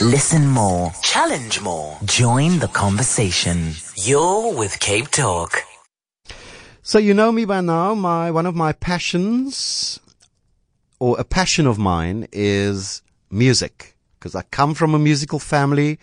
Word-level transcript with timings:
Listen 0.00 0.46
more, 0.48 0.92
challenge 1.02 1.60
more, 1.60 1.98
join 2.04 2.58
the 2.58 2.68
conversation. 2.68 3.72
You're 3.96 4.52
with 4.54 4.80
Cape 4.80 5.08
Talk. 5.08 5.62
So 6.82 6.98
you 6.98 7.14
know 7.14 7.30
me 7.30 7.44
by 7.44 7.60
now. 7.60 7.94
My 7.94 8.30
one 8.30 8.46
of 8.46 8.54
my 8.54 8.72
passions, 8.72 10.00
or 10.98 11.20
a 11.20 11.24
passion 11.24 11.66
of 11.66 11.78
mine, 11.78 12.26
is 12.32 13.02
music 13.30 13.94
because 14.18 14.34
I 14.34 14.42
come 14.50 14.74
from 14.74 14.94
a 14.94 14.98
musical 14.98 15.38
family. 15.38 15.98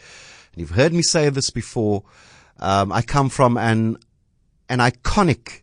You've 0.55 0.71
heard 0.71 0.93
me 0.93 1.01
say 1.01 1.29
this 1.29 1.49
before. 1.49 2.03
Um, 2.59 2.91
I 2.91 3.01
come 3.01 3.29
from 3.29 3.57
an 3.57 3.97
an 4.69 4.79
iconic 4.79 5.61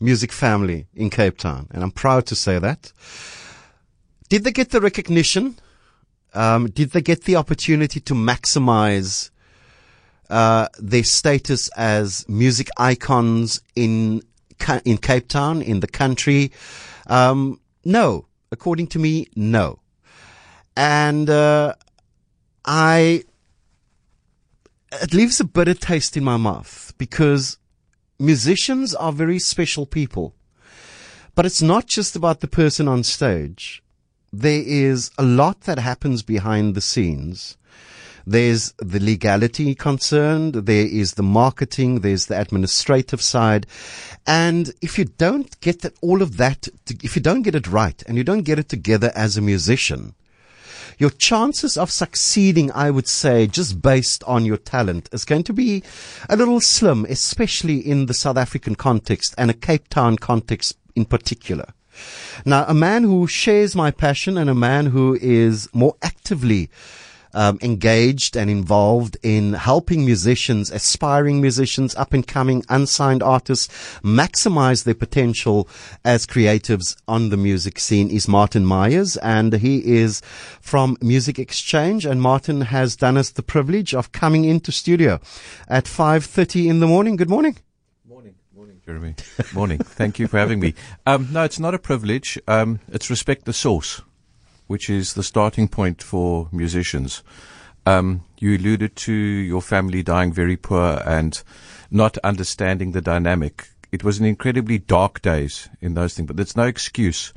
music 0.00 0.32
family 0.32 0.86
in 0.94 1.08
Cape 1.08 1.38
Town, 1.38 1.68
and 1.70 1.82
I'm 1.82 1.92
proud 1.92 2.26
to 2.26 2.34
say 2.34 2.58
that. 2.58 2.92
Did 4.28 4.44
they 4.44 4.52
get 4.52 4.70
the 4.70 4.80
recognition? 4.80 5.56
Um, 6.34 6.68
did 6.70 6.90
they 6.90 7.00
get 7.00 7.24
the 7.24 7.36
opportunity 7.36 8.00
to 8.00 8.14
maximize 8.14 9.30
uh, 10.30 10.68
their 10.78 11.04
status 11.04 11.68
as 11.76 12.28
music 12.28 12.68
icons 12.76 13.60
in 13.74 14.22
in 14.84 14.98
Cape 14.98 15.28
Town, 15.28 15.62
in 15.62 15.80
the 15.80 15.86
country? 15.86 16.52
Um, 17.06 17.60
no, 17.84 18.26
according 18.50 18.88
to 18.88 18.98
me, 18.98 19.28
no. 19.34 19.80
And 20.76 21.30
uh, 21.30 21.74
I, 22.64 23.24
it 24.92 25.14
leaves 25.14 25.40
a 25.40 25.44
bitter 25.44 25.74
taste 25.74 26.16
in 26.16 26.24
my 26.24 26.36
mouth 26.36 26.92
because 26.98 27.58
musicians 28.18 28.94
are 28.94 29.12
very 29.12 29.38
special 29.38 29.86
people. 29.86 30.34
But 31.34 31.46
it's 31.46 31.62
not 31.62 31.86
just 31.86 32.16
about 32.16 32.40
the 32.40 32.48
person 32.48 32.88
on 32.88 33.04
stage. 33.04 33.82
There 34.32 34.62
is 34.64 35.10
a 35.16 35.22
lot 35.22 35.62
that 35.62 35.78
happens 35.78 36.22
behind 36.22 36.74
the 36.74 36.80
scenes. 36.80 37.56
There's 38.26 38.74
the 38.76 39.00
legality 39.00 39.74
concerned. 39.74 40.52
There 40.52 40.86
is 40.86 41.14
the 41.14 41.22
marketing. 41.22 42.00
There's 42.00 42.26
the 42.26 42.38
administrative 42.38 43.22
side. 43.22 43.66
And 44.26 44.74
if 44.82 44.98
you 44.98 45.06
don't 45.06 45.58
get 45.62 45.82
all 46.02 46.20
of 46.20 46.36
that, 46.36 46.68
if 47.02 47.16
you 47.16 47.22
don't 47.22 47.40
get 47.40 47.54
it 47.54 47.68
right 47.68 48.02
and 48.06 48.18
you 48.18 48.24
don't 48.24 48.42
get 48.42 48.58
it 48.58 48.68
together 48.68 49.10
as 49.14 49.38
a 49.38 49.40
musician, 49.40 50.14
your 50.98 51.08
chances 51.08 51.78
of 51.78 51.90
succeeding, 51.90 52.70
I 52.72 52.90
would 52.90 53.08
say, 53.08 53.46
just 53.46 53.80
based 53.80 54.22
on 54.24 54.44
your 54.44 54.58
talent 54.58 55.08
is 55.10 55.24
going 55.24 55.44
to 55.44 55.54
be 55.54 55.82
a 56.28 56.36
little 56.36 56.60
slim, 56.60 57.06
especially 57.08 57.78
in 57.78 58.06
the 58.06 58.14
South 58.14 58.36
African 58.36 58.74
context 58.74 59.34
and 59.38 59.50
a 59.50 59.54
Cape 59.54 59.88
Town 59.88 60.18
context 60.18 60.76
in 60.94 61.06
particular. 61.06 61.72
Now, 62.44 62.64
a 62.68 62.74
man 62.74 63.04
who 63.04 63.26
shares 63.26 63.74
my 63.74 63.90
passion 63.90 64.36
and 64.38 64.48
a 64.48 64.54
man 64.54 64.86
who 64.86 65.18
is 65.20 65.68
more 65.72 65.96
actively 66.02 66.70
um, 67.34 67.58
engaged 67.62 68.36
and 68.36 68.50
involved 68.50 69.16
in 69.22 69.52
helping 69.52 70.04
musicians, 70.04 70.70
aspiring 70.70 71.40
musicians, 71.40 71.94
up 71.96 72.12
and 72.12 72.26
coming, 72.26 72.64
unsigned 72.68 73.22
artists 73.22 73.68
maximize 74.02 74.84
their 74.84 74.94
potential 74.94 75.68
as 76.04 76.26
creatives 76.26 76.96
on 77.06 77.28
the 77.28 77.36
music 77.36 77.78
scene 77.78 78.10
is 78.10 78.28
Martin 78.28 78.64
Myers. 78.64 79.16
And 79.18 79.52
he 79.52 79.84
is 79.84 80.20
from 80.60 80.96
Music 81.00 81.38
Exchange. 81.38 82.04
And 82.06 82.22
Martin 82.22 82.62
has 82.62 82.96
done 82.96 83.16
us 83.16 83.30
the 83.30 83.42
privilege 83.42 83.94
of 83.94 84.12
coming 84.12 84.44
into 84.44 84.72
studio 84.72 85.20
at 85.68 85.84
5.30 85.84 86.68
in 86.68 86.80
the 86.80 86.86
morning. 86.86 87.16
Good 87.16 87.30
morning. 87.30 87.56
Jeremy. 88.88 89.14
Morning. 89.52 89.78
Thank 89.78 90.18
you 90.18 90.26
for 90.26 90.38
having 90.38 90.60
me. 90.60 90.72
Um, 91.06 91.28
no, 91.30 91.44
it's 91.44 91.60
not 91.60 91.74
a 91.74 91.78
privilege. 91.78 92.38
Um, 92.48 92.80
it's 92.88 93.10
respect 93.10 93.44
the 93.44 93.52
source 93.52 94.00
which 94.68 94.88
is 94.88 95.14
the 95.14 95.22
starting 95.22 95.66
point 95.66 96.00
for 96.00 96.48
musicians. 96.52 97.24
Um, 97.84 98.24
you 98.38 98.56
alluded 98.56 98.94
to 98.96 99.12
your 99.12 99.62
family 99.62 100.02
dying 100.02 100.32
very 100.32 100.56
poor 100.56 101.02
and 101.04 101.42
not 101.90 102.18
understanding 102.18 102.92
the 102.92 103.00
dynamic. 103.00 103.68
It 103.90 104.04
was 104.04 104.20
an 104.20 104.26
incredibly 104.26 104.78
dark 104.78 105.22
days 105.22 105.68
in 105.80 105.94
those 105.94 106.14
things, 106.14 106.26
but 106.26 106.36
there's 106.36 106.56
no 106.56 106.64
excuse. 106.64 107.32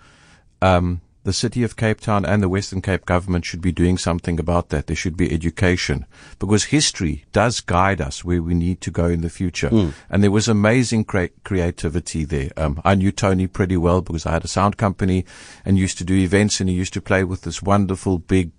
Um, 0.61 1.01
the 1.23 1.33
city 1.33 1.63
of 1.63 1.75
Cape 1.75 2.01
Town 2.01 2.25
and 2.25 2.41
the 2.41 2.49
Western 2.49 2.81
Cape 2.81 3.05
government 3.05 3.45
should 3.45 3.61
be 3.61 3.71
doing 3.71 3.97
something 3.97 4.39
about 4.39 4.69
that. 4.69 4.87
There 4.87 4.95
should 4.95 5.15
be 5.15 5.31
education 5.31 6.05
because 6.39 6.65
history 6.65 7.25
does 7.31 7.61
guide 7.61 8.01
us 8.01 8.23
where 8.23 8.41
we 8.41 8.55
need 8.55 8.81
to 8.81 8.91
go 8.91 9.05
in 9.05 9.21
the 9.21 9.29
future. 9.29 9.69
Mm. 9.69 9.93
And 10.09 10.23
there 10.23 10.31
was 10.31 10.47
amazing 10.47 11.05
cre- 11.05 11.25
creativity 11.43 12.25
there. 12.25 12.49
Um, 12.57 12.81
I 12.83 12.95
knew 12.95 13.11
Tony 13.11 13.47
pretty 13.47 13.77
well 13.77 14.01
because 14.01 14.25
I 14.25 14.31
had 14.31 14.45
a 14.45 14.49
sound 14.49 14.77
company 14.77 15.25
and 15.63 15.77
used 15.77 15.97
to 15.99 16.03
do 16.03 16.15
events 16.15 16.59
and 16.59 16.69
he 16.69 16.75
used 16.75 16.93
to 16.93 17.01
play 17.01 17.23
with 17.23 17.41
this 17.41 17.61
wonderful 17.61 18.17
big 18.17 18.51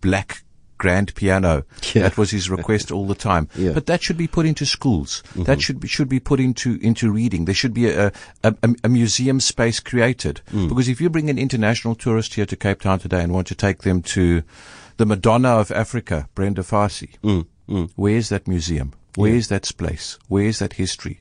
black 0.00 0.42
grand 0.78 1.14
piano. 1.14 1.64
Yeah. 1.92 2.02
That 2.02 2.16
was 2.16 2.30
his 2.30 2.48
request 2.48 2.90
all 2.90 3.06
the 3.06 3.14
time. 3.14 3.48
Yeah. 3.58 3.72
But 3.72 3.86
that 3.86 4.02
should 4.02 4.16
be 4.16 4.28
put 4.28 4.46
into 4.46 4.64
schools. 4.64 5.22
Mm-hmm. 5.30 5.42
That 5.44 5.60
should 5.60 5.80
be, 5.80 5.88
should 5.88 6.08
be 6.08 6.20
put 6.20 6.38
into, 6.38 6.78
into 6.80 7.10
reading. 7.10 7.44
There 7.44 7.54
should 7.54 7.74
be 7.74 7.90
a, 7.90 8.12
a, 8.44 8.54
a 8.84 8.88
museum 8.88 9.40
space 9.40 9.80
created. 9.80 10.42
Mm. 10.52 10.68
Because 10.68 10.88
if 10.88 11.00
you 11.00 11.10
bring 11.10 11.28
an 11.28 11.38
international 11.38 11.96
tourist 11.96 12.34
here 12.34 12.46
to 12.46 12.54
Cape 12.54 12.82
Town 12.82 13.00
today 13.00 13.22
and 13.22 13.32
want 13.32 13.48
to 13.48 13.56
take 13.56 13.82
them 13.82 14.02
to 14.02 14.42
the 14.96 15.06
Madonna 15.06 15.48
of 15.48 15.72
Africa, 15.72 16.28
Brenda 16.36 16.62
Fassie, 16.62 17.16
mm. 17.24 17.46
Mm. 17.68 17.90
where's 17.96 18.28
that 18.28 18.46
museum? 18.46 18.92
Where's 19.16 19.50
yeah. 19.50 19.58
that 19.58 19.76
place? 19.76 20.18
Where's 20.28 20.60
that 20.60 20.74
history? 20.74 21.20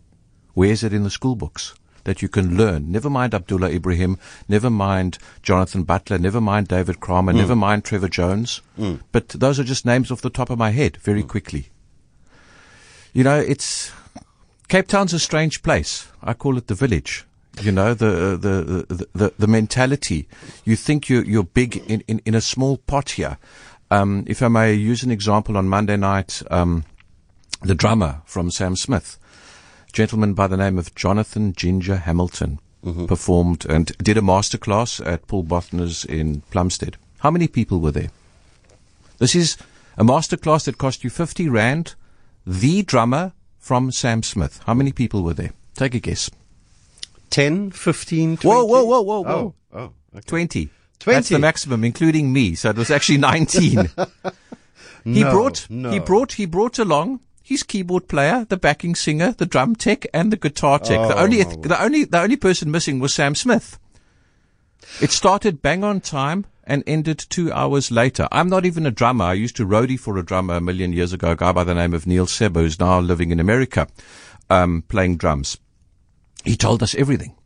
Where's 0.53 0.83
it 0.83 0.93
in 0.93 1.03
the 1.03 1.09
school 1.09 1.35
books? 1.35 1.73
That 2.07 2.21
you 2.21 2.29
can 2.29 2.55
learn. 2.55 2.89
Never 2.89 3.09
mind 3.09 3.35
Abdullah 3.35 3.69
Ibrahim, 3.69 4.17
never 4.47 4.69
mind 4.69 5.17
Jonathan 5.43 5.83
Butler, 5.83 6.17
never 6.17 6.39
mind 6.39 6.69
David 6.69 7.01
Kramer, 7.01 7.33
mm. 7.33 7.35
never 7.35 7.55
mind 7.55 7.83
Trevor 7.83 8.07
Jones. 8.07 8.61
Mm. 8.79 9.01
But 9.11 9.27
those 9.27 9.59
are 9.59 9.65
just 9.65 9.85
names 9.85 10.09
off 10.09 10.21
the 10.21 10.29
top 10.29 10.49
of 10.49 10.57
my 10.57 10.69
head 10.69 10.95
very 10.97 11.21
mm. 11.21 11.27
quickly. 11.27 11.67
You 13.11 13.25
know, 13.25 13.37
it's 13.37 13.91
Cape 14.69 14.87
Town's 14.87 15.11
a 15.11 15.19
strange 15.19 15.61
place. 15.61 16.07
I 16.23 16.33
call 16.33 16.57
it 16.57 16.67
the 16.67 16.75
village. 16.75 17.25
You 17.61 17.73
know, 17.73 17.93
the, 17.93 18.37
the, 18.37 18.85
the, 18.87 19.07
the, 19.13 19.33
the 19.37 19.47
mentality. 19.47 20.29
You 20.63 20.77
think 20.77 21.09
you're, 21.09 21.25
you're 21.25 21.43
big 21.43 21.75
in, 21.87 22.05
in, 22.07 22.21
in 22.25 22.35
a 22.35 22.41
small 22.41 22.77
pot 22.77 23.11
here. 23.11 23.37
Um, 23.91 24.23
if 24.27 24.41
I 24.41 24.47
may 24.47 24.73
use 24.73 25.03
an 25.03 25.11
example 25.11 25.57
on 25.57 25.67
Monday 25.67 25.97
night, 25.97 26.41
um, 26.51 26.85
the 27.63 27.75
drummer 27.75 28.21
from 28.23 28.49
Sam 28.49 28.77
Smith, 28.77 29.17
gentleman 29.93 30.33
by 30.33 30.47
the 30.47 30.57
name 30.57 30.77
of 30.77 30.93
Jonathan 30.95 31.53
Ginger 31.53 31.97
Hamilton 31.97 32.59
mm-hmm. 32.83 33.05
performed 33.05 33.65
and 33.65 33.97
did 33.97 34.17
a 34.17 34.21
masterclass 34.21 35.05
at 35.05 35.27
Paul 35.27 35.43
Bothner's 35.43 36.05
in 36.05 36.41
Plumstead. 36.51 36.97
How 37.19 37.31
many 37.31 37.47
people 37.47 37.79
were 37.79 37.91
there? 37.91 38.11
This 39.17 39.35
is 39.35 39.57
a 39.97 40.03
masterclass 40.03 40.65
that 40.65 40.77
cost 40.77 41.03
you 41.03 41.09
50 41.09 41.49
Rand. 41.49 41.95
The 42.45 42.83
drummer 42.83 43.33
from 43.59 43.91
Sam 43.91 44.23
Smith. 44.23 44.61
How 44.65 44.73
many 44.73 44.91
people 44.91 45.23
were 45.23 45.33
there? 45.33 45.51
Take 45.75 45.95
a 45.95 45.99
guess. 45.99 46.29
10, 47.29 47.71
15, 47.71 48.37
20? 48.37 48.47
Whoa, 48.47 48.63
whoa, 48.65 48.83
whoa, 48.85 49.01
whoa, 49.01 49.21
whoa. 49.21 49.55
Oh, 49.73 49.77
oh 49.77 49.93
okay. 50.15 50.21
20. 50.25 50.69
20. 50.99 51.15
That's 51.15 51.29
the 51.29 51.39
maximum, 51.39 51.83
including 51.83 52.31
me. 52.31 52.55
So 52.55 52.69
it 52.69 52.77
was 52.77 52.89
actually 52.89 53.17
19. 53.17 53.89
he 55.03 55.23
no, 55.23 55.31
brought, 55.31 55.69
no. 55.69 55.91
he 55.91 55.99
brought, 55.99 56.33
he 56.33 56.45
brought 56.45 56.79
along 56.79 57.19
his 57.47 57.63
keyboard 57.63 58.09
player, 58.09 58.45
the 58.49 58.57
backing 58.57 58.93
singer, 58.93 59.31
the 59.31 59.45
drum 59.45 59.73
tech, 59.73 60.05
and 60.13 60.33
the 60.33 60.35
guitar 60.35 60.79
tech. 60.79 60.99
Oh, 60.99 61.07
the 61.07 61.17
only 61.17 61.43
the 61.43 61.81
only 61.81 62.03
the 62.03 62.19
only 62.19 62.35
person 62.35 62.69
missing 62.69 62.99
was 62.99 63.13
Sam 63.13 63.35
Smith. 63.35 63.79
It 65.01 65.11
started 65.11 65.61
bang 65.61 65.81
on 65.81 66.01
time 66.01 66.45
and 66.65 66.83
ended 66.85 67.17
two 67.29 67.49
hours 67.53 67.89
later. 67.89 68.27
I'm 68.33 68.49
not 68.49 68.65
even 68.65 68.85
a 68.85 68.91
drummer. 68.91 69.23
I 69.23 69.33
used 69.33 69.55
to 69.55 69.65
roadie 69.65 69.97
for 69.97 70.17
a 70.17 70.25
drummer 70.25 70.55
a 70.55 70.61
million 70.61 70.91
years 70.91 71.13
ago, 71.13 71.31
a 71.31 71.35
guy 71.37 71.53
by 71.53 71.63
the 71.63 71.73
name 71.73 71.93
of 71.93 72.05
Neil 72.05 72.25
Sebo, 72.25 72.55
who's 72.55 72.81
now 72.81 72.99
living 72.99 73.31
in 73.31 73.39
America, 73.39 73.87
um, 74.49 74.83
playing 74.89 75.15
drums. 75.15 75.57
He 76.43 76.57
told 76.57 76.83
us 76.83 76.95
everything. 76.95 77.36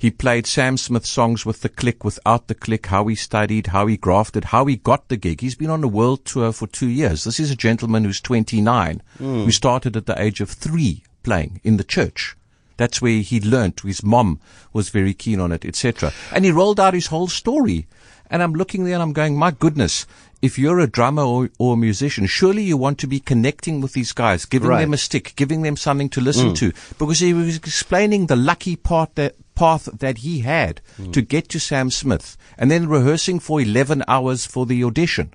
He 0.00 0.10
played 0.10 0.46
Sam 0.46 0.78
Smith 0.78 1.04
songs 1.04 1.44
with 1.44 1.60
the 1.60 1.68
click, 1.68 2.04
without 2.04 2.48
the 2.48 2.54
click, 2.54 2.86
how 2.86 3.06
he 3.08 3.14
studied, 3.14 3.66
how 3.66 3.86
he 3.86 3.98
grafted, 3.98 4.44
how 4.44 4.64
he 4.64 4.76
got 4.76 5.08
the 5.08 5.18
gig. 5.18 5.42
He's 5.42 5.54
been 5.54 5.68
on 5.68 5.84
a 5.84 5.88
world 5.88 6.24
tour 6.24 6.52
for 6.52 6.66
two 6.66 6.88
years. 6.88 7.24
This 7.24 7.38
is 7.38 7.50
a 7.50 7.54
gentleman 7.56 8.04
who's 8.04 8.18
29, 8.22 9.02
mm. 9.18 9.44
who 9.44 9.50
started 9.50 9.98
at 9.98 10.06
the 10.06 10.18
age 10.18 10.40
of 10.40 10.48
three 10.48 11.04
playing 11.22 11.60
in 11.64 11.76
the 11.76 11.84
church. 11.84 12.34
That's 12.78 13.02
where 13.02 13.20
he 13.20 13.42
learnt. 13.42 13.80
His 13.80 14.02
mom 14.02 14.40
was 14.72 14.88
very 14.88 15.12
keen 15.12 15.38
on 15.38 15.52
it, 15.52 15.66
etc. 15.66 16.14
And 16.32 16.46
he 16.46 16.50
rolled 16.50 16.80
out 16.80 16.94
his 16.94 17.08
whole 17.08 17.28
story. 17.28 17.86
And 18.30 18.42
I'm 18.42 18.54
looking 18.54 18.84
there 18.84 18.94
and 18.94 19.02
I'm 19.02 19.12
going, 19.12 19.36
my 19.36 19.50
goodness, 19.50 20.06
if 20.40 20.58
you're 20.58 20.80
a 20.80 20.86
drummer 20.86 21.24
or, 21.24 21.50
or, 21.58 21.74
a 21.74 21.76
musician, 21.76 22.26
surely 22.26 22.62
you 22.62 22.78
want 22.78 22.98
to 23.00 23.06
be 23.06 23.20
connecting 23.20 23.82
with 23.82 23.92
these 23.92 24.12
guys, 24.12 24.46
giving 24.46 24.70
right. 24.70 24.80
them 24.80 24.94
a 24.94 24.96
stick, 24.96 25.34
giving 25.36 25.60
them 25.60 25.76
something 25.76 26.08
to 26.08 26.22
listen 26.22 26.52
mm. 26.52 26.56
to. 26.56 26.72
Because 26.98 27.18
he 27.18 27.34
was 27.34 27.56
explaining 27.56 28.28
the 28.28 28.36
lucky 28.36 28.76
part 28.76 29.14
that, 29.16 29.34
path 29.60 29.90
that 30.04 30.18
he 30.18 30.40
had 30.40 30.80
mm. 30.98 31.12
to 31.12 31.20
get 31.20 31.50
to 31.50 31.60
Sam 31.60 31.90
Smith 31.90 32.38
and 32.56 32.70
then 32.70 32.88
rehearsing 32.88 33.40
for 33.40 33.60
11 33.60 34.02
hours 34.08 34.46
for 34.46 34.64
the 34.64 34.82
audition. 34.82 35.34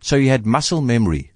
So 0.00 0.18
he 0.18 0.26
had 0.26 0.44
muscle 0.44 0.80
memory. 0.80 1.30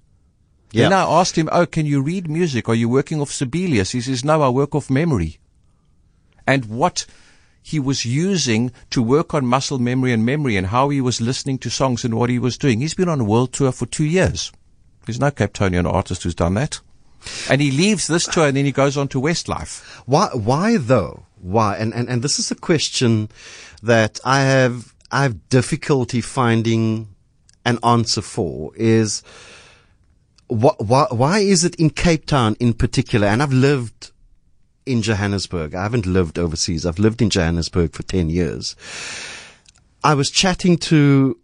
Then 0.73 0.91
I 0.91 1.03
asked 1.03 1.37
him, 1.37 1.47
Oh, 1.53 1.65
can 1.65 1.85
you 1.85 2.01
read 2.01 2.29
music? 2.29 2.67
Are 2.67 2.75
you 2.75 2.89
working 2.89 3.21
off 3.21 3.31
Sibelius? 3.31 3.91
He 3.91 4.01
says, 4.01 4.25
No, 4.25 4.41
I 4.41 4.49
work 4.49 4.75
off 4.75 4.89
memory. 4.89 5.39
And 6.45 6.65
what 6.65 7.05
he 7.63 7.79
was 7.79 8.03
using 8.03 8.73
to 8.89 9.01
work 9.01 9.33
on 9.33 9.45
muscle 9.45 9.79
memory 9.79 10.11
and 10.11 10.25
memory 10.25 10.57
and 10.57 10.67
how 10.67 10.89
he 10.89 10.99
was 10.99 11.21
listening 11.21 11.57
to 11.59 11.69
songs 11.69 12.03
and 12.03 12.15
what 12.15 12.29
he 12.29 12.39
was 12.39 12.57
doing. 12.57 12.81
He's 12.81 12.93
been 12.93 13.09
on 13.09 13.21
a 13.21 13.29
world 13.31 13.53
tour 13.53 13.71
for 13.71 13.85
two 13.85 14.03
years. 14.03 14.51
There's 15.05 15.19
no 15.19 15.31
Cape 15.31 15.53
Townian 15.53 15.91
artist 15.91 16.23
who's 16.23 16.35
done 16.35 16.55
that. 16.55 16.81
And 17.49 17.61
he 17.61 17.71
leaves 17.71 18.07
this 18.07 18.25
tour 18.25 18.47
and 18.47 18.57
then 18.57 18.65
he 18.65 18.71
goes 18.71 18.97
on 18.97 19.07
to 19.09 19.21
Westlife. 19.21 19.83
Why, 20.05 20.29
why 20.33 20.77
though? 20.77 21.25
Why? 21.41 21.77
And, 21.77 21.93
and, 21.93 22.09
and 22.09 22.21
this 22.21 22.39
is 22.39 22.51
a 22.51 22.55
question 22.55 23.29
that 23.81 24.19
I 24.25 24.41
have, 24.41 24.93
I 25.11 25.23
have 25.23 25.49
difficulty 25.49 26.21
finding 26.21 27.09
an 27.65 27.79
answer 27.83 28.21
for 28.21 28.71
is 28.75 29.23
why, 30.47 30.71
why, 30.77 31.07
why 31.09 31.39
is 31.39 31.63
it 31.63 31.75
in 31.75 31.89
Cape 31.89 32.25
Town 32.25 32.55
in 32.59 32.73
particular? 32.73 33.27
And 33.27 33.41
I've 33.41 33.53
lived 33.53 34.11
in 34.85 35.01
Johannesburg. 35.01 35.73
I 35.73 35.83
haven't 35.83 36.05
lived 36.05 36.37
overseas. 36.37 36.85
I've 36.85 36.99
lived 36.99 37.21
in 37.21 37.29
Johannesburg 37.29 37.93
for 37.93 38.03
10 38.03 38.29
years. 38.29 38.75
I 40.03 40.13
was 40.13 40.29
chatting 40.29 40.77
to, 40.77 41.37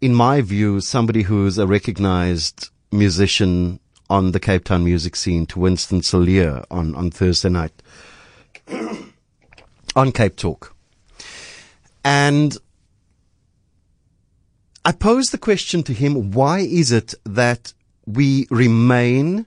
in 0.00 0.14
my 0.14 0.40
view, 0.40 0.80
somebody 0.80 1.22
who's 1.22 1.58
a 1.58 1.66
recognized 1.66 2.70
musician 2.92 3.80
on 4.10 4.32
the 4.32 4.40
Cape 4.40 4.64
Town 4.64 4.84
music 4.84 5.16
scene 5.16 5.46
to 5.46 5.58
Winston 5.58 6.02
Cilliers 6.02 6.64
on, 6.70 6.94
on 6.94 7.10
Thursday 7.10 7.48
night 7.48 7.72
on 9.96 10.12
Cape 10.12 10.36
Talk. 10.36 10.74
And 12.04 12.56
I 14.84 14.92
posed 14.92 15.32
the 15.32 15.38
question 15.38 15.82
to 15.84 15.94
him, 15.94 16.32
why 16.32 16.60
is 16.60 16.92
it 16.92 17.14
that 17.24 17.72
we 18.06 18.46
remain 18.50 19.46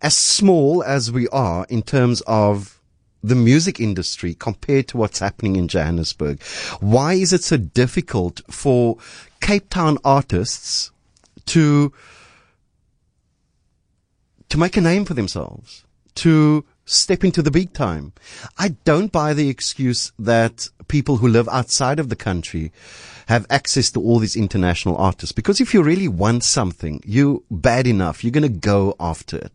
as 0.00 0.16
small 0.16 0.82
as 0.82 1.12
we 1.12 1.28
are 1.28 1.66
in 1.68 1.82
terms 1.82 2.22
of 2.22 2.80
the 3.22 3.34
music 3.34 3.78
industry 3.78 4.32
compared 4.32 4.88
to 4.88 4.96
what's 4.96 5.18
happening 5.18 5.56
in 5.56 5.68
Johannesburg? 5.68 6.42
Why 6.80 7.14
is 7.14 7.34
it 7.34 7.42
so 7.42 7.58
difficult 7.58 8.40
for 8.50 8.96
Cape 9.42 9.68
Town 9.68 9.98
artists 10.04 10.90
to 11.46 11.92
to 14.50 14.58
make 14.58 14.76
a 14.76 14.80
name 14.80 15.04
for 15.04 15.14
themselves, 15.14 15.84
to 16.16 16.64
step 16.84 17.24
into 17.24 17.40
the 17.40 17.50
big 17.50 17.72
time. 17.72 18.12
I 18.58 18.70
don't 18.84 19.12
buy 19.12 19.32
the 19.32 19.48
excuse 19.48 20.12
that 20.18 20.68
people 20.88 21.18
who 21.18 21.28
live 21.28 21.48
outside 21.48 22.00
of 22.00 22.08
the 22.08 22.16
country 22.16 22.72
have 23.28 23.46
access 23.48 23.92
to 23.92 24.00
all 24.00 24.18
these 24.18 24.34
international 24.34 24.96
artists 24.96 25.32
because 25.32 25.60
if 25.60 25.72
you 25.72 25.82
really 25.82 26.08
want 26.08 26.42
something, 26.42 27.00
you 27.06 27.44
bad 27.48 27.86
enough, 27.86 28.24
you're 28.24 28.32
going 28.32 28.42
to 28.42 28.48
go 28.48 28.96
after 28.98 29.36
it. 29.36 29.52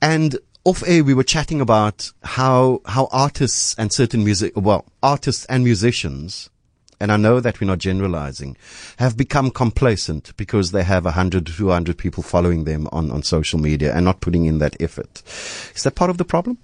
And 0.00 0.38
off 0.64 0.86
air, 0.86 1.02
we 1.02 1.14
were 1.14 1.24
chatting 1.24 1.60
about 1.60 2.12
how, 2.22 2.82
how 2.86 3.08
artists 3.10 3.74
and 3.76 3.92
certain 3.92 4.22
music, 4.22 4.52
well, 4.54 4.84
artists 5.02 5.44
and 5.46 5.64
musicians 5.64 6.50
and 7.00 7.12
I 7.12 7.16
know 7.16 7.40
that 7.40 7.60
we're 7.60 7.66
not 7.66 7.78
generalizing, 7.78 8.56
have 8.98 9.16
become 9.16 9.50
complacent 9.50 10.36
because 10.36 10.72
they 10.72 10.82
have 10.82 11.04
100, 11.04 11.46
200 11.46 11.96
people 11.96 12.22
following 12.22 12.64
them 12.64 12.88
on, 12.92 13.10
on 13.10 13.22
social 13.22 13.58
media 13.58 13.94
and 13.94 14.04
not 14.04 14.20
putting 14.20 14.46
in 14.46 14.58
that 14.58 14.76
effort. 14.80 15.22
Is 15.74 15.84
that 15.84 15.94
part 15.94 16.10
of 16.10 16.18
the 16.18 16.24
problem? 16.24 16.58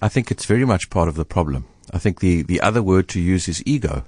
I 0.00 0.08
think 0.08 0.30
it's 0.30 0.46
very 0.46 0.64
much 0.64 0.88
part 0.88 1.08
of 1.08 1.14
the 1.14 1.24
problem. 1.24 1.66
I 1.92 1.98
think 1.98 2.20
the, 2.20 2.42
the 2.42 2.60
other 2.60 2.82
word 2.82 3.08
to 3.08 3.20
use 3.20 3.48
is 3.48 3.62
ego. 3.66 4.04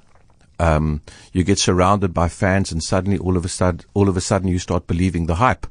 Um, 0.58 1.02
you 1.32 1.44
get 1.44 1.58
surrounded 1.58 2.14
by 2.14 2.28
fans 2.28 2.72
and 2.72 2.82
suddenly 2.82 3.19
all 3.19 3.37
of 3.37 3.44
a 3.44 3.49
sudden, 3.49 3.87
all 3.94 4.08
of 4.08 4.16
a 4.16 4.20
sudden 4.20 4.49
you 4.49 4.58
start 4.58 4.87
believing 4.87 5.26
the 5.26 5.34
hype. 5.34 5.66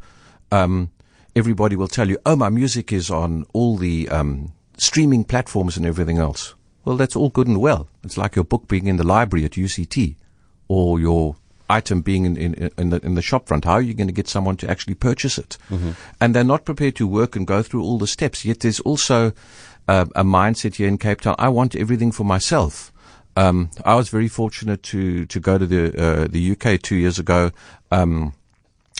Um, 0.51 0.91
everybody 1.35 1.75
will 1.75 1.87
tell 1.87 2.09
you, 2.09 2.17
oh, 2.25 2.35
my 2.35 2.49
music 2.49 2.91
is 2.91 3.09
on 3.09 3.45
all 3.53 3.77
the, 3.77 4.09
um, 4.09 4.51
streaming 4.77 5.23
platforms 5.23 5.77
and 5.77 5.85
everything 5.85 6.17
else. 6.17 6.55
Well, 6.83 6.97
that's 6.97 7.15
all 7.15 7.29
good 7.29 7.47
and 7.47 7.61
well. 7.61 7.87
It's 8.03 8.17
like 8.17 8.35
your 8.35 8.45
book 8.45 8.67
being 8.67 8.87
in 8.87 8.97
the 8.97 9.05
library 9.05 9.45
at 9.45 9.51
UCT 9.51 10.15
or 10.67 10.99
your 10.99 11.35
item 11.69 12.01
being 12.01 12.25
in, 12.25 12.35
in, 12.37 12.71
in, 12.77 12.89
the, 12.89 12.97
in 13.05 13.15
the 13.15 13.21
shop 13.21 13.47
front. 13.47 13.65
How 13.65 13.73
are 13.73 13.81
you 13.81 13.93
going 13.93 14.07
to 14.07 14.13
get 14.13 14.27
someone 14.27 14.57
to 14.57 14.69
actually 14.69 14.95
purchase 14.95 15.37
it? 15.37 15.57
Mm-hmm. 15.69 15.91
And 16.19 16.35
they're 16.35 16.43
not 16.43 16.65
prepared 16.65 16.95
to 16.97 17.07
work 17.07 17.35
and 17.35 17.47
go 17.47 17.63
through 17.63 17.83
all 17.83 17.97
the 17.97 18.07
steps. 18.07 18.43
Yet 18.43 18.59
there's 18.59 18.79
also 18.81 19.31
uh, 19.87 20.05
a 20.15 20.23
mindset 20.23 20.75
here 20.75 20.87
in 20.87 20.97
Cape 20.97 21.21
Town. 21.21 21.35
I 21.39 21.49
want 21.49 21.75
everything 21.75 22.11
for 22.11 22.23
myself. 22.23 22.91
Um, 23.37 23.71
I 23.85 23.95
was 23.95 24.09
very 24.09 24.27
fortunate 24.27 24.83
to, 24.83 25.25
to 25.25 25.39
go 25.39 25.57
to 25.57 25.65
the, 25.65 26.01
uh, 26.01 26.27
the 26.27 26.51
UK 26.51 26.81
two 26.81 26.97
years 26.97 27.17
ago. 27.17 27.51
Um, 27.89 28.33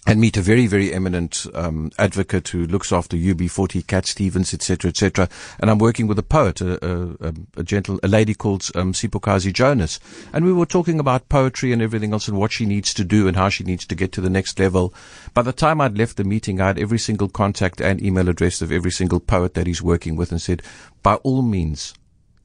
and 0.07 0.19
meet 0.19 0.35
a 0.35 0.41
very, 0.41 0.65
very 0.65 0.93
eminent 0.93 1.45
um, 1.53 1.91
advocate 1.99 2.47
who 2.47 2.65
looks 2.65 2.91
after 2.91 3.15
UB40, 3.15 3.85
Cat 3.85 4.07
Stevens, 4.07 4.53
etc., 4.53 4.89
etc. 4.89 5.29
And 5.59 5.69
I'm 5.69 5.77
working 5.77 6.07
with 6.07 6.17
a 6.17 6.23
poet, 6.23 6.59
a, 6.59 7.13
a, 7.21 7.33
a 7.57 7.63
gentle, 7.63 7.99
a 8.01 8.07
lady 8.07 8.33
called 8.33 8.69
um, 8.73 8.93
Sipokazi 8.93 9.53
Jonas, 9.53 9.99
and 10.33 10.43
we 10.43 10.53
were 10.53 10.65
talking 10.65 10.99
about 10.99 11.29
poetry 11.29 11.71
and 11.71 11.81
everything 11.81 12.13
else 12.13 12.27
and 12.27 12.37
what 12.37 12.51
she 12.51 12.65
needs 12.65 12.93
to 12.95 13.03
do 13.03 13.27
and 13.27 13.37
how 13.37 13.49
she 13.49 13.63
needs 13.63 13.85
to 13.85 13.95
get 13.95 14.11
to 14.13 14.21
the 14.21 14.29
next 14.29 14.59
level. 14.59 14.93
By 15.33 15.43
the 15.43 15.53
time 15.53 15.79
I'd 15.79 15.97
left 15.97 16.17
the 16.17 16.23
meeting, 16.23 16.59
I 16.59 16.67
had 16.67 16.79
every 16.79 16.99
single 16.99 17.29
contact 17.29 17.79
and 17.79 18.01
email 18.01 18.27
address 18.27 18.61
of 18.61 18.71
every 18.71 18.91
single 18.91 19.19
poet 19.19 19.53
that 19.53 19.67
he's 19.67 19.83
working 19.83 20.15
with, 20.15 20.31
and 20.31 20.41
said, 20.41 20.63
by 21.03 21.15
all 21.15 21.43
means, 21.43 21.93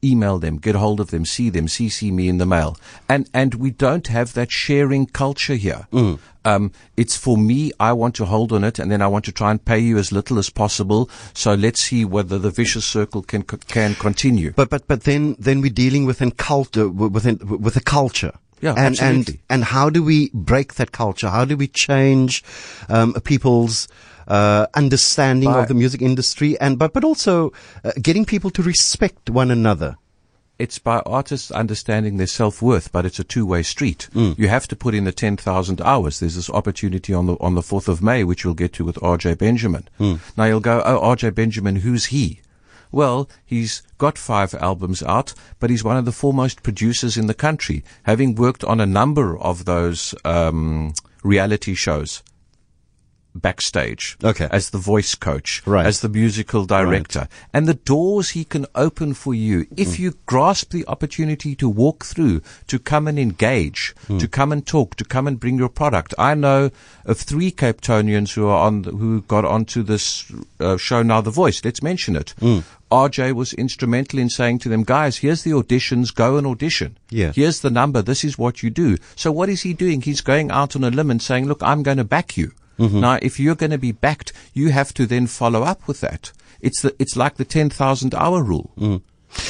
email 0.04 0.38
them, 0.38 0.56
get 0.56 0.74
hold 0.74 1.00
of 1.00 1.10
them, 1.10 1.24
see 1.24 1.50
them, 1.50 1.66
CC 1.66 2.12
me 2.12 2.28
in 2.28 2.38
the 2.38 2.46
mail. 2.46 2.76
And, 3.08 3.28
and 3.32 3.54
we 3.54 3.70
don't 3.70 4.06
have 4.08 4.34
that 4.34 4.50
sharing 4.50 5.06
culture 5.06 5.54
here. 5.54 5.86
Mm. 5.92 6.18
Um, 6.44 6.72
it's 6.96 7.16
for 7.16 7.36
me, 7.36 7.72
I 7.80 7.92
want 7.92 8.14
to 8.16 8.24
hold 8.24 8.52
on 8.52 8.62
it 8.62 8.78
and 8.78 8.90
then 8.90 9.02
I 9.02 9.08
want 9.08 9.24
to 9.24 9.32
try 9.32 9.50
and 9.50 9.64
pay 9.64 9.80
you 9.80 9.98
as 9.98 10.12
little 10.12 10.38
as 10.38 10.48
possible. 10.48 11.10
So 11.34 11.54
let's 11.54 11.80
see 11.80 12.04
whether 12.04 12.38
the 12.38 12.50
vicious 12.50 12.84
circle 12.84 13.22
can, 13.22 13.42
can 13.42 13.94
continue. 13.96 14.52
But, 14.52 14.70
but, 14.70 14.86
but 14.86 15.02
then, 15.02 15.34
then 15.38 15.60
we're 15.60 15.70
dealing 15.70 16.04
with 16.04 16.20
an 16.20 16.30
cult, 16.32 16.76
uh, 16.76 16.88
with, 16.88 17.42
with 17.42 17.76
a 17.76 17.80
culture. 17.80 18.32
Yeah, 18.60 18.70
and, 18.70 18.98
absolutely. 18.98 19.34
And, 19.34 19.62
and 19.62 19.64
how 19.64 19.90
do 19.90 20.02
we 20.02 20.30
break 20.32 20.74
that 20.74 20.92
culture? 20.92 21.28
How 21.28 21.44
do 21.44 21.56
we 21.56 21.66
change, 21.66 22.42
um, 22.88 23.14
people's, 23.24 23.88
uh, 24.26 24.66
understanding 24.74 25.52
By, 25.52 25.62
of 25.62 25.68
the 25.68 25.74
music 25.74 26.02
industry 26.02 26.58
and 26.60 26.78
but 26.78 26.92
but 26.92 27.04
also 27.04 27.52
uh, 27.84 27.92
getting 28.00 28.24
people 28.24 28.50
to 28.50 28.62
respect 28.62 29.30
one 29.30 29.50
another 29.50 29.96
it's 30.58 30.78
by 30.78 31.00
artists 31.00 31.50
understanding 31.50 32.16
their 32.16 32.26
self-worth, 32.26 32.90
but 32.90 33.04
it's 33.04 33.18
a 33.18 33.24
two-way 33.24 33.62
street. 33.62 34.08
Mm. 34.14 34.38
You 34.38 34.48
have 34.48 34.66
to 34.68 34.76
put 34.76 34.94
in 34.94 35.04
the 35.04 35.12
10,000 35.12 35.80
hours. 35.82 36.18
There's 36.18 36.36
this 36.36 36.48
opportunity 36.48 37.12
on 37.12 37.26
the, 37.26 37.36
on 37.40 37.54
the 37.54 37.60
4th 37.60 37.88
of 37.88 38.02
May, 38.02 38.24
which 38.24 38.44
we'll 38.44 38.54
get 38.54 38.72
to 38.74 38.84
with 38.84 38.96
RJ 38.96 39.38
Benjamin. 39.38 39.88
Mm. 40.00 40.18
Now 40.36 40.44
you'll 40.44 40.60
go, 40.60 40.82
oh, 40.84 41.00
RJ 41.00 41.34
Benjamin, 41.34 41.76
who's 41.76 42.06
he? 42.06 42.40
Well, 42.90 43.28
he's 43.44 43.82
got 43.98 44.16
five 44.16 44.54
albums 44.54 45.02
out, 45.02 45.34
but 45.58 45.70
he's 45.70 45.84
one 45.84 45.96
of 45.96 46.04
the 46.04 46.12
foremost 46.12 46.62
producers 46.62 47.18
in 47.18 47.26
the 47.26 47.34
country, 47.34 47.84
having 48.04 48.34
worked 48.34 48.64
on 48.64 48.80
a 48.80 48.86
number 48.86 49.36
of 49.38 49.64
those, 49.66 50.14
um, 50.24 50.94
reality 51.22 51.74
shows 51.74 52.22
backstage. 53.36 54.16
Okay. 54.22 54.48
As 54.50 54.70
the 54.70 54.78
voice 54.78 55.14
coach. 55.14 55.62
Right. 55.66 55.86
As 55.86 56.00
the 56.00 56.08
musical 56.08 56.66
director. 56.66 57.20
Right. 57.20 57.28
And 57.52 57.68
the 57.68 57.74
doors 57.74 58.30
he 58.30 58.44
can 58.44 58.66
open 58.74 59.14
for 59.14 59.34
you 59.34 59.66
if 59.76 59.88
mm. 59.88 59.98
you 59.98 60.14
grasp 60.26 60.70
the 60.70 60.86
opportunity 60.86 61.54
to 61.56 61.68
walk 61.68 62.04
through, 62.04 62.42
to 62.66 62.78
come 62.78 63.08
and 63.08 63.18
engage, 63.18 63.94
mm. 64.08 64.18
to 64.18 64.28
come 64.28 64.52
and 64.52 64.66
talk, 64.66 64.96
to 64.96 65.04
come 65.04 65.26
and 65.26 65.40
bring 65.40 65.58
your 65.58 65.68
product. 65.68 66.14
I 66.18 66.34
know 66.34 66.70
of 67.04 67.18
three 67.18 67.50
Cape 67.50 67.80
Townians 67.80 68.32
who 68.32 68.46
are 68.46 68.66
on, 68.66 68.84
who 68.84 69.22
got 69.22 69.44
onto 69.44 69.82
this 69.82 70.30
uh, 70.60 70.76
show 70.76 71.02
now, 71.02 71.20
The 71.20 71.30
Voice. 71.30 71.64
Let's 71.64 71.82
mention 71.82 72.16
it. 72.16 72.34
Mm. 72.40 72.64
RJ 72.90 73.32
was 73.32 73.52
instrumental 73.54 74.18
in 74.18 74.30
saying 74.30 74.60
to 74.60 74.68
them, 74.68 74.84
guys, 74.84 75.18
here's 75.18 75.42
the 75.42 75.50
auditions, 75.50 76.14
go 76.14 76.36
and 76.36 76.46
audition. 76.46 76.96
Yeah. 77.10 77.32
Here's 77.32 77.60
the 77.60 77.70
number, 77.70 78.00
this 78.00 78.24
is 78.24 78.38
what 78.38 78.62
you 78.62 78.70
do. 78.70 78.96
So 79.16 79.32
what 79.32 79.48
is 79.48 79.62
he 79.62 79.74
doing? 79.74 80.02
He's 80.02 80.20
going 80.20 80.50
out 80.50 80.76
on 80.76 80.84
a 80.84 80.90
limb 80.90 81.10
and 81.10 81.20
saying, 81.20 81.46
look, 81.46 81.62
I'm 81.62 81.82
going 81.82 81.96
to 81.96 82.04
back 82.04 82.36
you. 82.36 82.52
Mm-hmm. 82.78 83.00
Now, 83.00 83.18
if 83.22 83.40
you're 83.40 83.54
going 83.54 83.70
to 83.70 83.78
be 83.78 83.92
backed, 83.92 84.32
you 84.52 84.70
have 84.70 84.92
to 84.94 85.06
then 85.06 85.26
follow 85.26 85.62
up 85.62 85.86
with 85.88 86.00
that. 86.00 86.32
It's 86.60 86.82
the, 86.82 86.94
it's 86.98 87.16
like 87.16 87.36
the 87.36 87.44
10,000 87.44 88.14
hour 88.14 88.42
rule. 88.42 88.72
Mm. 88.78 89.02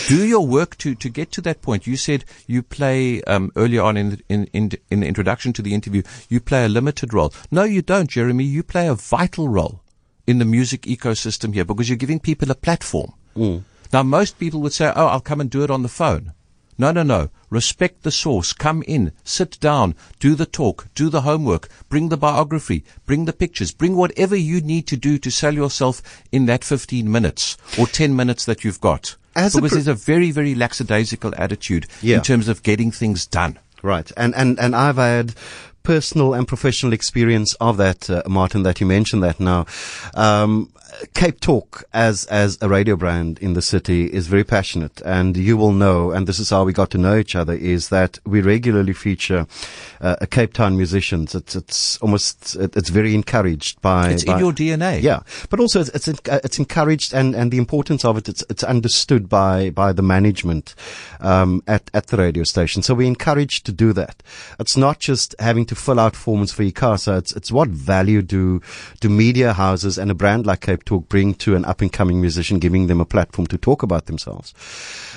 Do 0.08 0.26
your 0.26 0.46
work 0.46 0.76
to, 0.78 0.94
to 0.94 1.08
get 1.08 1.30
to 1.32 1.40
that 1.42 1.62
point. 1.62 1.86
You 1.86 1.96
said 1.96 2.24
you 2.46 2.62
play, 2.62 3.22
um, 3.22 3.52
earlier 3.56 3.82
on 3.82 3.96
in, 3.96 4.22
in, 4.28 4.46
in, 4.46 4.72
in 4.90 5.00
the 5.00 5.06
introduction 5.06 5.52
to 5.54 5.62
the 5.62 5.74
interview, 5.74 6.02
you 6.28 6.40
play 6.40 6.64
a 6.64 6.68
limited 6.68 7.14
role. 7.14 7.32
No, 7.50 7.64
you 7.64 7.82
don't, 7.82 8.10
Jeremy. 8.10 8.44
You 8.44 8.62
play 8.62 8.88
a 8.88 8.94
vital 8.94 9.48
role 9.48 9.82
in 10.26 10.38
the 10.38 10.44
music 10.44 10.82
ecosystem 10.82 11.54
here 11.54 11.64
because 11.64 11.88
you're 11.88 11.96
giving 11.96 12.20
people 12.20 12.50
a 12.50 12.54
platform. 12.54 13.12
Mm. 13.36 13.62
Now, 13.92 14.02
most 14.02 14.38
people 14.38 14.60
would 14.62 14.72
say, 14.72 14.92
oh, 14.94 15.06
I'll 15.06 15.20
come 15.20 15.40
and 15.40 15.50
do 15.50 15.62
it 15.62 15.70
on 15.70 15.82
the 15.82 15.88
phone. 15.88 16.32
No, 16.78 16.90
no, 16.90 17.02
no. 17.02 17.30
Respect 17.50 18.02
the 18.02 18.10
source. 18.10 18.52
Come 18.52 18.82
in, 18.86 19.12
sit 19.24 19.58
down, 19.60 19.94
do 20.18 20.34
the 20.34 20.46
talk, 20.46 20.88
do 20.94 21.08
the 21.08 21.22
homework, 21.22 21.68
bring 21.88 22.08
the 22.08 22.16
biography, 22.16 22.84
bring 23.04 23.24
the 23.24 23.32
pictures, 23.32 23.72
bring 23.72 23.96
whatever 23.96 24.34
you 24.34 24.60
need 24.60 24.86
to 24.88 24.96
do 24.96 25.18
to 25.18 25.30
sell 25.30 25.54
yourself 25.54 26.02
in 26.32 26.46
that 26.46 26.64
15 26.64 27.10
minutes 27.10 27.56
or 27.78 27.86
10 27.86 28.16
minutes 28.16 28.44
that 28.44 28.64
you've 28.64 28.80
got. 28.80 29.16
As 29.34 29.54
because 29.54 29.56
a 29.56 29.68
pr- 29.68 29.74
there's 29.74 29.88
a 29.88 29.94
very, 29.94 30.30
very 30.30 30.54
lackadaisical 30.54 31.34
attitude 31.36 31.86
yeah. 32.02 32.16
in 32.16 32.22
terms 32.22 32.48
of 32.48 32.62
getting 32.62 32.90
things 32.90 33.26
done. 33.26 33.58
Right. 33.82 34.10
And, 34.16 34.34
and, 34.34 34.58
and 34.58 34.74
I've 34.74 34.96
had 34.96 35.34
personal 35.86 36.34
and 36.34 36.48
professional 36.48 36.92
experience 36.92 37.54
of 37.60 37.76
that, 37.76 38.10
uh, 38.10 38.22
Martin, 38.26 38.64
that 38.64 38.80
you 38.80 38.86
mentioned 38.86 39.22
that 39.22 39.38
now. 39.38 39.66
Um, 40.14 40.72
Cape 41.14 41.40
Talk 41.40 41.84
as 41.92 42.24
as 42.26 42.58
a 42.60 42.68
radio 42.68 42.96
brand 42.96 43.38
in 43.40 43.52
the 43.52 43.62
city 43.62 44.06
is 44.06 44.26
very 44.26 44.44
passionate, 44.44 45.02
and 45.04 45.36
you 45.36 45.56
will 45.56 45.72
know, 45.72 46.10
and 46.10 46.26
this 46.26 46.38
is 46.38 46.50
how 46.50 46.64
we 46.64 46.72
got 46.72 46.90
to 46.90 46.98
know 46.98 47.16
each 47.16 47.34
other, 47.34 47.52
is 47.52 47.90
that 47.90 48.18
we 48.24 48.40
regularly 48.40 48.92
feature 48.92 49.46
uh, 50.00 50.16
a 50.20 50.26
Cape 50.26 50.52
Town 50.52 50.76
musicians. 50.76 51.34
It's 51.34 51.54
it's 51.54 51.98
almost 51.98 52.56
it, 52.56 52.76
it's 52.76 52.88
very 52.88 53.14
encouraged 53.14 53.80
by. 53.82 54.10
It's 54.10 54.24
by, 54.24 54.34
in 54.34 54.38
your 54.38 54.52
DNA. 54.52 55.02
Yeah, 55.02 55.20
but 55.50 55.60
also 55.60 55.80
it's 55.80 56.08
it's, 56.08 56.20
it's 56.26 56.58
encouraged, 56.58 57.12
and, 57.12 57.34
and 57.34 57.50
the 57.50 57.58
importance 57.58 58.04
of 58.04 58.16
it 58.16 58.28
it's 58.28 58.44
it's 58.48 58.64
understood 58.64 59.28
by 59.28 59.70
by 59.70 59.92
the 59.92 60.02
management 60.02 60.74
um, 61.20 61.62
at 61.66 61.90
at 61.92 62.06
the 62.06 62.16
radio 62.16 62.44
station. 62.44 62.82
So 62.82 62.94
we're 62.94 63.06
encouraged 63.06 63.66
to 63.66 63.72
do 63.72 63.92
that. 63.92 64.22
It's 64.58 64.76
not 64.76 64.98
just 65.00 65.34
having 65.38 65.66
to 65.66 65.74
fill 65.74 66.00
out 66.00 66.16
forms 66.16 66.52
for 66.52 66.62
your 66.62 66.72
ICASA. 66.72 67.18
It's 67.18 67.32
it's 67.32 67.52
what 67.52 67.68
value 67.68 68.22
do 68.22 68.62
do 69.00 69.08
media 69.08 69.52
houses 69.52 69.98
and 69.98 70.10
a 70.10 70.14
brand 70.14 70.46
like 70.46 70.60
Cape 70.60 70.85
Talk 70.86 71.08
bring 71.08 71.34
to 71.34 71.54
an 71.54 71.64
up 71.64 71.82
and 71.82 71.92
coming 71.92 72.20
musician, 72.20 72.58
giving 72.58 72.86
them 72.86 73.00
a 73.00 73.04
platform 73.04 73.46
to 73.48 73.58
talk 73.58 73.82
about 73.82 74.06
themselves. 74.06 74.54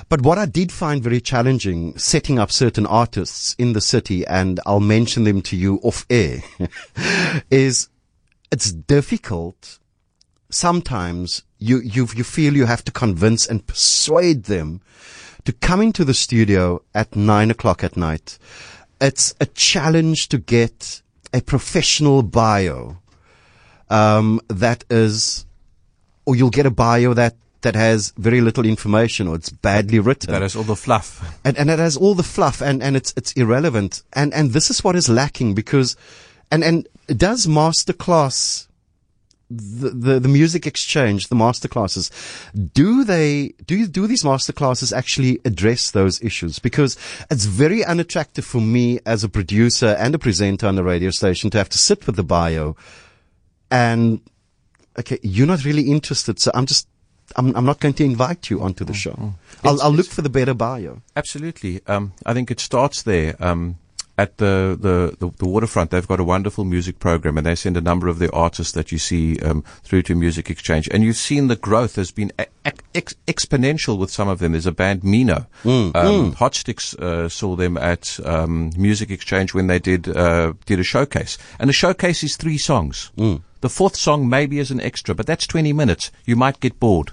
But 0.10 0.22
what 0.22 0.38
I 0.38 0.46
did 0.46 0.72
find 0.72 1.02
very 1.02 1.22
challenging, 1.22 1.98
setting 1.98 2.40
up 2.40 2.52
certain 2.52 2.86
artists 2.86 3.56
in 3.58 3.74
the 3.74 3.82
city, 3.82 4.26
and 4.26 4.60
I'll 4.66 4.80
mention 4.82 5.24
them 5.24 5.42
to 5.44 5.56
you 5.56 5.80
off 5.84 6.06
air, 6.10 6.44
is 7.52 7.88
it's 8.52 8.72
difficult. 8.72 9.80
Sometimes 10.50 11.44
you, 11.60 11.80
you, 11.80 12.08
you 12.16 12.24
feel 12.24 12.56
you 12.56 12.66
have 12.66 12.84
to 12.86 12.92
convince 12.92 13.46
and 13.46 13.66
persuade 13.66 14.46
them 14.46 14.82
to 15.46 15.54
come 15.54 15.82
into 15.82 16.04
the 16.04 16.14
studio 16.14 16.82
at 16.94 17.16
nine 17.16 17.52
o'clock 17.52 17.84
at 17.84 17.96
night. 17.96 18.38
It's 19.00 19.34
a 19.40 19.46
challenge 19.46 20.30
to 20.30 20.38
get 20.38 21.02
a 21.34 21.42
professional 21.42 22.24
bio 22.24 22.98
um, 23.90 24.42
that 24.48 24.84
is, 24.90 25.46
or 26.26 26.36
you'll 26.36 26.50
get 26.50 26.66
a 26.66 26.72
bio 26.72 27.14
that 27.14 27.36
that 27.62 27.76
has 27.76 28.14
very 28.18 28.42
little 28.42 28.66
information 28.66 29.28
or 29.28 29.36
it's 29.36 29.50
badly 29.50 30.00
written. 30.00 30.32
That 30.32 30.42
has 30.42 30.56
all 30.56 30.64
the 30.64 30.76
fluff. 30.76 31.40
And, 31.44 31.58
and 31.58 31.70
it 31.70 31.80
has 31.80 31.98
all 31.98 32.16
the 32.16 32.24
fluff 32.24 32.62
and, 32.62 32.82
and 32.82 32.96
it's, 32.96 33.14
it's 33.18 33.34
irrelevant. 33.34 34.04
And, 34.14 34.34
and 34.34 34.52
this 34.52 34.70
is 34.70 34.84
what 34.84 34.96
is 34.96 35.10
lacking 35.10 35.56
because, 35.56 35.98
and, 36.52 36.64
and 36.64 36.88
does 37.08 37.48
masterclass, 37.48 38.68
the, 39.50 39.90
the, 39.90 40.20
the 40.22 40.30
music 40.30 40.68
exchange, 40.68 41.28
the 41.28 41.36
masterclasses, 41.36 42.12
do 42.74 43.04
they, 43.04 43.56
do, 43.66 43.88
do 43.88 44.08
these 44.08 44.24
masterclasses 44.24 44.96
actually 44.96 45.42
address 45.44 45.92
those 45.92 46.22
issues? 46.22 46.60
Because 46.60 46.98
it's 47.30 47.46
very 47.46 47.84
unattractive 47.84 48.46
for 48.46 48.62
me 48.62 49.00
as 49.06 49.24
a 49.24 49.30
producer 49.30 49.98
and 50.00 50.16
a 50.16 50.20
presenter 50.20 50.68
on 50.68 50.78
a 50.78 50.84
radio 50.84 51.10
station 51.10 51.50
to 51.50 51.58
have 51.58 51.70
to 51.70 51.78
sit 51.78 52.06
with 52.06 52.16
the 52.16 52.24
bio 52.24 52.78
and, 53.70 54.22
okay, 55.00 55.20
you're 55.24 55.48
not 55.48 55.66
really 55.66 55.90
interested. 55.90 56.40
So 56.40 56.52
I'm 56.54 56.66
just, 56.66 56.88
I'm, 57.36 57.56
I'm 57.56 57.66
not 57.66 57.80
going 57.80 57.94
to 57.96 58.04
invite 58.04 58.50
you 58.50 58.62
onto 58.62 58.84
the 58.84 58.94
show. 58.94 59.12
Mm-hmm. 59.12 59.68
I'll, 59.68 59.82
I'll 59.82 59.92
look 59.92 60.08
for 60.08 60.22
the 60.22 60.30
better 60.30 60.54
bio. 60.54 61.02
Absolutely. 61.16 61.82
Um, 61.88 62.14
I 62.26 62.34
think 62.34 62.52
it 62.52 62.60
starts 62.60 63.04
there. 63.04 63.36
Um, 63.40 63.78
at 64.20 64.36
the, 64.36 64.78
the, 64.78 65.16
the, 65.18 65.34
the, 65.38 65.48
waterfront, 65.48 65.92
they've 65.92 66.06
got 66.06 66.20
a 66.20 66.26
wonderful 66.26 66.66
music 66.66 67.00
program 67.00 67.38
and 67.38 67.48
they 67.48 67.56
send 67.56 67.78
a 67.78 67.82
number 67.82 68.10
of 68.10 68.20
the 68.20 68.30
artists 68.34 68.74
that 68.74 68.92
you 68.92 68.98
see 68.98 69.40
um, 69.40 69.62
through 69.82 70.02
to 70.02 70.14
Music 70.14 70.50
Exchange. 70.50 70.90
And 70.92 71.06
you've 71.06 71.16
seen 71.16 71.48
the 71.48 71.56
growth 71.56 71.96
has 71.96 72.12
been 72.12 72.34
ex- 72.66 73.16
exponential 73.28 73.98
with 73.98 74.12
some 74.12 74.28
of 74.28 74.40
them. 74.40 74.52
There's 74.52 74.66
a 74.66 74.74
band, 74.74 75.06
Mino. 75.06 75.48
Mm, 75.64 75.96
um, 75.96 76.32
mm. 76.32 76.34
Hot 76.34 76.54
Sticks 76.54 76.94
uh, 76.96 77.30
saw 77.30 77.56
them 77.56 77.78
at 77.78 78.20
um, 78.26 78.72
Music 78.76 79.10
Exchange 79.10 79.54
when 79.54 79.68
they 79.68 79.80
did, 79.80 80.10
uh, 80.10 80.52
did 80.66 80.82
a 80.82 80.84
showcase. 80.84 81.38
And 81.58 81.70
the 81.70 81.74
showcase 81.74 82.22
is 82.22 82.36
three 82.36 82.58
songs. 82.58 83.12
Mm. 83.18 83.42
The 83.62 83.70
fourth 83.70 83.96
song 83.96 84.30
maybe 84.30 84.60
is 84.60 84.72
an 84.72 84.80
extra, 84.82 85.14
but 85.16 85.26
that's 85.26 85.46
20 85.48 85.74
minutes. 85.74 86.12
You 86.26 86.36
might 86.36 86.60
get 86.60 86.80
bored. 86.80 87.12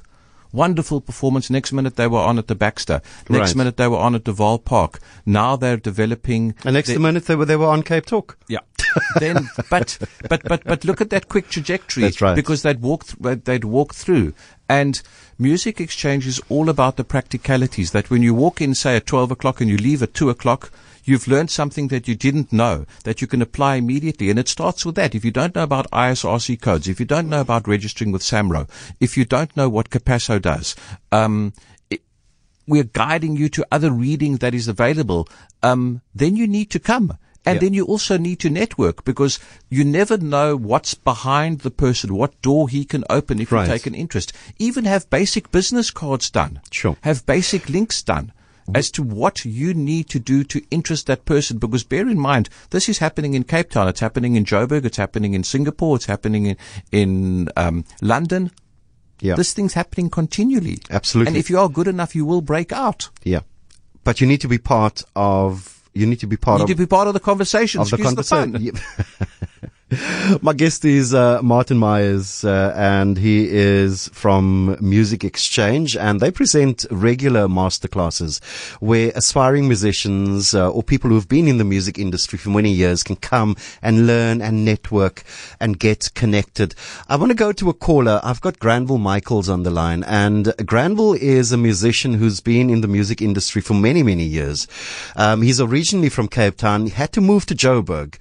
Wonderful 0.53 1.01
performance. 1.01 1.51
Next 1.51 1.73
minute 1.73 1.97
they 1.97 2.07
were 2.07 2.21
on 2.21 2.39
at 2.39 2.47
the 2.47 2.55
Baxter. 2.55 3.03
Next 3.29 3.51
Right. 3.51 3.57
minute 3.57 3.77
they 3.77 3.89
were 3.89 3.99
on 3.99 4.15
at 4.15 4.25
De 4.25 4.33
Waal 4.33 4.59
Park. 4.59 5.01
Now 5.27 5.57
they're 5.57 5.77
developing. 5.77 6.55
And 6.65 6.75
next 6.75 6.89
the- 6.89 6.99
minute 7.01 7.27
they 7.27 7.35
were, 7.37 7.45
they 7.45 7.57
were 7.57 7.67
on 7.67 7.83
Cape 7.83 8.07
Talk. 8.07 8.39
yeah. 8.49 8.61
then, 9.21 9.51
but, 9.69 9.99
but, 10.31 10.43
but, 10.45 10.65
but 10.65 10.85
look 10.85 11.03
at 11.03 11.11
that 11.11 11.29
quick 11.29 11.49
trajectory. 11.51 12.05
That's 12.05 12.23
right. 12.23 12.35
Because 12.35 12.63
they'd 12.63 12.81
walk, 12.81 13.05
th- 13.05 13.45
they'd 13.45 13.65
walk 13.65 13.93
through. 13.93 14.33
And 14.71 15.03
music 15.39 15.81
exchange 15.83 16.27
is 16.27 16.41
all 16.49 16.71
about 16.71 16.97
the 16.97 17.05
practicalities 17.05 17.91
that 17.91 18.09
when 18.09 18.23
you 18.23 18.33
walk 18.33 18.63
in, 18.63 18.75
say, 18.75 18.97
at 18.97 19.05
12 19.05 19.33
o'clock 19.33 19.61
and 19.61 19.69
you 19.69 19.77
leave 19.77 20.03
at 20.03 20.15
2 20.15 20.31
o'clock, 20.31 20.71
you've 21.07 21.29
learned 21.29 21.51
something 21.51 21.89
that 21.89 22.07
you 22.09 22.15
didn't 22.15 22.53
know 22.53 22.85
that 23.05 23.21
you 23.21 23.27
can 23.27 23.41
apply 23.41 23.77
immediately. 23.77 24.29
And 24.31 24.39
it 24.39 24.49
starts 24.49 24.85
with 24.85 24.95
that. 24.97 25.15
If 25.15 25.25
you 25.25 25.31
don't 25.31 25.55
know 25.55 25.63
about 25.63 25.91
ISRC 25.91 26.61
codes, 26.61 26.89
if 26.89 27.01
you 27.01 27.07
don't 27.07 27.29
know 27.29 27.41
about 27.41 27.69
registering 27.69 28.13
with 28.13 28.23
SAMRO, 28.23 28.69
if 29.01 29.17
you 29.17 29.25
don't 29.25 29.57
know 29.57 29.69
what 29.69 29.91
Capasso 29.91 30.41
does, 30.41 30.75
um, 31.13 31.53
it, 31.91 32.03
we're 32.67 32.85
guiding 32.85 33.37
you 33.37 33.49
to 33.51 33.67
other 33.71 33.91
reading 33.91 34.37
that 34.39 34.55
is 34.55 34.69
available, 34.69 35.29
um, 35.63 36.03
then 36.15 36.37
you 36.37 36.47
need 36.47 36.71
to 36.71 36.79
come. 36.81 37.17
And 37.49 37.57
Yeah. 37.57 37.61
then 37.61 37.75
you 37.75 37.85
also 37.85 38.19
need 38.19 38.41
to 38.41 38.51
network 38.51 39.05
because 39.05 39.39
you 39.71 39.85
never 39.85 40.19
know 40.19 40.57
what's 40.57 40.95
behind 40.95 41.61
the 41.61 41.71
person, 41.71 42.13
what 42.17 42.43
door 42.43 42.69
he 42.69 42.85
can 42.85 43.05
open 43.09 43.39
if 43.41 43.53
Right. 43.53 43.69
you 43.69 43.73
take 43.73 43.87
an 43.87 43.95
interest. 43.95 44.33
Even 44.59 44.85
have 44.85 45.09
basic 45.11 45.53
business 45.53 45.93
cards 45.93 46.29
done. 46.29 46.59
Sure. 46.73 46.97
Have 47.03 47.25
basic 47.25 47.69
links 47.69 48.03
done 48.03 48.33
as 48.75 48.91
to 48.93 49.03
what 49.03 49.45
you 49.45 49.75
need 49.75 50.09
to 50.11 50.19
do 50.19 50.45
to 50.45 50.63
interest 50.71 51.07
that 51.07 51.25
person. 51.25 51.59
Because 51.59 51.85
bear 51.85 52.09
in 52.09 52.19
mind, 52.19 52.49
this 52.71 52.89
is 52.89 52.99
happening 52.99 53.35
in 53.35 53.45
Cape 53.45 53.71
Town. 53.71 53.89
It's 53.89 54.01
happening 54.01 54.37
in 54.37 54.45
Joburg. 54.45 54.85
It's 54.85 54.97
happening 54.97 55.35
in 55.35 55.45
Singapore. 55.45 55.97
It's 55.97 56.07
happening 56.07 56.47
in, 56.47 56.57
in 56.93 57.49
um, 57.57 57.85
London. 58.03 58.51
Yeah. 59.21 59.35
This 59.35 59.55
thing's 59.55 59.75
happening 59.75 60.11
continually. 60.11 60.79
Absolutely. 60.91 61.29
And 61.31 61.37
if 61.37 61.49
you 61.49 61.59
are 61.59 61.69
good 61.69 61.89
enough, 61.89 62.15
you 62.15 62.25
will 62.25 62.43
break 62.43 62.73
out. 62.73 63.09
Yeah. 63.25 63.41
But 64.05 64.21
you 64.21 64.27
need 64.27 64.41
to 64.43 64.49
be 64.49 64.59
part 64.59 65.03
of, 65.17 65.83
you 65.95 66.07
need 66.07 66.21
to 66.21 66.27
be 66.27 66.37
part 66.37 66.59
You 66.59 66.65
of, 66.65 66.69
need 66.69 66.75
to 66.75 66.83
be 66.83 66.87
part 66.87 67.09
of 67.09 67.15
the 67.15 67.21
conversation. 67.21 67.81
of 67.81 67.91
the 67.91 67.99
conversation. 67.99 68.53
My 70.43 70.53
guest 70.53 70.85
is 70.85 71.15
uh, 71.15 71.41
Martin 71.43 71.79
Myers, 71.79 72.43
uh, 72.43 72.75
and 72.75 73.17
he 73.17 73.49
is 73.49 74.09
from 74.13 74.77
Music 74.81 75.23
Exchange, 75.23 75.97
and 75.97 76.19
they 76.19 76.33
present 76.33 76.85
regular 76.91 77.47
masterclasses 77.47 78.43
where 78.81 79.13
aspiring 79.15 79.69
musicians 79.69 80.57
uh, 80.57 80.69
or 80.69 80.83
people 80.83 81.11
who 81.11 81.15
have 81.15 81.29
been 81.29 81.47
in 81.47 81.59
the 81.59 81.65
music 81.65 82.01
industry 82.01 82.37
for 82.37 82.51
many 82.51 82.73
years 82.73 83.05
can 83.05 83.15
come 83.15 83.55
and 83.81 84.09
learn 84.09 84.43
and 84.43 84.65
network 84.65 85.23
and 85.61 85.79
get 85.79 86.13
connected. 86.15 86.75
I 87.09 87.15
want 87.15 87.31
to 87.31 87.37
go 87.37 87.53
to 87.53 87.71
a 87.71 87.75
caller. 87.75 88.21
I've 88.25 88.41
got 88.41 88.59
Granville 88.59 88.99
Michaels 88.99 89.49
on 89.49 89.63
the 89.63 89.71
line, 89.71 90.03
and 90.03 90.53
Granville 90.67 91.15
is 91.15 91.53
a 91.53 91.57
musician 91.57 92.15
who's 92.15 92.41
been 92.41 92.71
in 92.71 92.81
the 92.81 92.89
music 92.89 93.23
industry 93.23 93.63
for 93.63 93.75
many, 93.75 94.03
many 94.03 94.25
years. 94.25 94.67
Um, 95.15 95.43
he's 95.43 95.61
originally 95.61 96.09
from 96.09 96.27
Cape 96.27 96.57
Town. 96.57 96.87
He 96.87 96.91
had 96.91 97.13
to 97.13 97.21
move 97.21 97.47
to 97.47 97.55
Joburg 97.55 98.17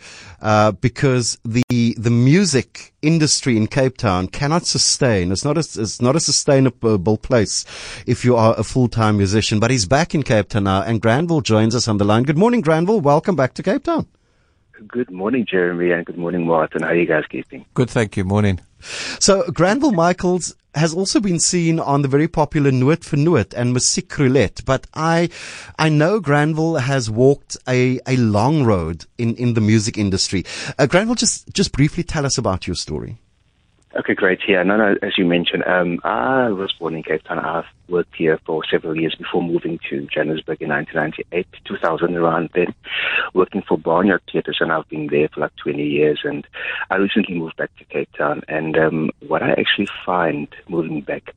uh, 0.45 0.72
because 0.74 1.39
the 1.56 1.96
the 1.98 2.12
music 2.12 2.94
industry 3.02 3.56
in 3.58 3.68
Cape 3.68 3.98
Town 3.98 4.28
cannot 4.28 4.66
sustain. 4.66 5.32
It's 5.32 5.46
not 5.46 5.58
a, 5.58 5.62
it's 5.62 6.02
not 6.02 6.16
a 6.16 6.20
sustainable 6.20 7.18
place 7.18 7.66
if 8.06 8.26
you 8.26 8.36
are 8.36 8.54
a 8.58 8.64
full 8.64 8.88
time 8.88 9.18
musician. 9.18 9.60
But 9.60 9.72
he's 9.72 9.86
back 9.86 10.14
in 10.14 10.24
Cape 10.24 10.50
Town 10.50 10.66
now, 10.66 10.82
and 10.82 11.02
Granville 11.02 11.42
joins 11.42 11.76
us 11.76 11.88
on 11.88 11.98
the 11.98 12.06
line. 12.06 12.24
Good 12.24 12.38
morning, 12.38 12.62
Granville. 12.62 13.02
Welcome 13.02 13.36
back 13.36 13.54
to 13.56 13.64
Cape 13.64 13.84
Town. 13.84 14.08
Good 14.88 15.10
morning, 15.10 15.46
Jeremy, 15.50 15.92
and 15.92 16.06
good 16.06 16.18
morning, 16.18 16.46
Martin. 16.46 16.84
How 16.84 16.90
are 16.90 16.96
you 16.96 17.06
guys 17.06 17.24
keeping? 17.30 17.66
Good, 17.74 17.90
thank 17.90 18.18
you. 18.18 18.26
Morning. 18.26 18.60
So 19.20 19.50
Granville 19.52 19.94
Michaels 19.94 20.56
has 20.75 20.94
also 20.94 21.20
been 21.20 21.39
seen 21.39 21.79
on 21.79 22.01
the 22.01 22.08
very 22.08 22.27
popular 22.27 22.72
Noot 22.72 23.03
vir 23.03 23.17
Noot 23.17 23.53
and 23.53 23.72
Musique 23.72 24.17
Roulette, 24.17 24.62
but 24.65 24.88
I, 24.94 25.29
I 25.79 25.89
know 25.89 26.20
Granville 26.20 26.75
has 26.75 27.10
walked 27.10 27.58
a, 27.67 28.00
a 28.05 28.17
long 28.17 28.63
road 28.63 29.05
in, 29.17 29.36
in 29.36 29.53
the 29.53 29.62
music 29.62 29.98
industry. 29.98 30.46
Uh, 30.77 30.86
Granville, 30.86 31.15
just, 31.15 31.51
just 31.53 31.72
briefly 31.72 32.03
tell 32.03 32.25
us 32.25 32.38
about 32.38 32.67
your 32.67 32.75
story. 32.75 33.17
Okay, 33.98 34.14
great. 34.14 34.40
Yeah, 34.46 34.62
no, 34.64 34.75
no, 34.75 34.96
as 35.02 35.18
you 35.18 35.24
mentioned, 35.24 35.64
um, 35.66 36.02
I 36.04 36.50
was 36.50 36.74
born 36.74 36.96
in 36.96 37.04
Cape 37.04 37.24
Town. 37.24 37.40
I've 37.40 37.64
worked 37.88 38.14
here 38.18 38.38
for 38.46 38.62
several 38.70 39.00
years 39.00 39.16
before 39.16 39.42
moving 39.42 39.80
to 39.90 40.06
Johannesburg 40.14 40.62
in 40.62 40.68
1998, 40.68 41.48
2000 41.64 42.16
around 42.18 42.50
then, 42.54 42.75
working 43.34 43.62
for 43.62 43.78
Barnyard 43.78 44.22
Theatres, 44.30 44.58
and 44.60 44.74
I've 44.74 44.90
been 44.90 45.08
there 45.08 45.30
for 45.30 45.40
like 45.40 45.56
20 45.64 45.82
years. 45.82 46.20
And 46.25 46.46
I 46.90 46.98
recently 46.98 47.36
moved 47.36 47.56
back 47.56 47.74
to 47.78 47.86
Cape 47.86 48.10
Town, 48.18 48.42
and 48.50 48.78
um, 48.78 49.12
what 49.28 49.42
I 49.42 49.52
actually 49.52 49.88
find 50.06 50.50
moving 50.68 51.00
back, 51.00 51.34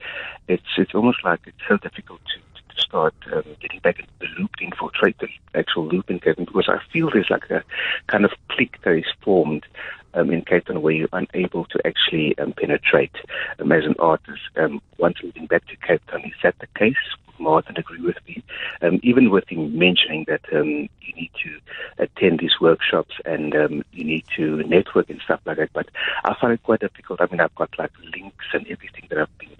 it's 0.49 0.67
it's 0.79 0.97
almost 0.97 1.19
like 1.25 1.41
it's 1.47 1.57
so 1.69 1.77
difficult 1.77 2.21
to 2.35 2.48
to 2.48 2.48
start 2.79 3.15
um, 3.33 3.45
getting 3.61 3.81
back 3.81 3.99
into 3.99 4.11
the 4.21 4.27
loop, 4.39 4.57
to 4.57 4.65
infiltrate 4.65 5.19
the 5.19 5.29
actual 5.55 5.87
loop 5.87 6.11
in 6.11 6.21
Cape 6.21 6.37
Town, 6.37 6.45
because 6.45 6.69
I 6.69 6.79
feel 6.93 7.11
there's 7.11 7.31
like 7.31 7.51
a 7.51 7.63
kind 8.07 8.25
of 8.25 8.33
clique 8.49 8.81
that 8.83 8.97
is 8.97 9.07
formed 9.21 9.67
um, 10.15 10.31
in 10.31 10.43
Cape 10.43 10.67
Town 10.67 10.83
where 10.83 10.95
you're 10.95 11.09
unable 11.13 11.65
to 11.67 11.87
actually 11.87 12.37
um, 12.39 12.53
penetrate 12.53 13.17
um, 13.59 13.73
as 13.73 13.85
an 13.85 13.95
artist. 13.99 14.43
Um, 14.57 14.81
once 14.99 15.23
moving 15.23 15.47
back 15.47 15.67
to 15.67 15.77
Cape 15.77 16.05
Town, 16.07 16.23
is 16.25 16.33
that 16.43 16.59
the 16.61 16.67
case? 16.79 16.97
Martin 17.41 17.77
agree 17.79 18.01
with 18.01 18.17
me. 18.27 18.43
Um, 18.83 19.01
even 19.03 19.31
with 19.31 19.49
him 19.49 19.79
mentioning 19.79 20.25
that 20.29 20.41
um, 20.53 20.89
you 21.01 21.15
need 21.15 21.31
to 21.45 21.61
attend 21.99 22.41
these 22.41 22.61
workshops 22.61 23.15
and 23.25 23.55
um, 23.55 23.85
you 23.93 24.05
need 24.05 24.25
to 24.37 24.63
network 24.65 25.09
and 25.11 25.21
stuff 25.21 25.41
like 25.47 25.59
that. 25.59 25.73
But 25.73 25.89
I 26.25 26.35
find 26.41 26.53
it 26.53 26.63
quite 26.63 26.81
difficult. 26.81 27.21
I 27.21 27.27
mean, 27.31 27.41
I've 27.41 27.55
got 27.55 27.71
like 27.79 27.93
links 28.13 28.47
and 28.53 28.67
everything 28.69 29.05
that 29.09 29.19
I've 29.19 29.39
been 29.39 29.51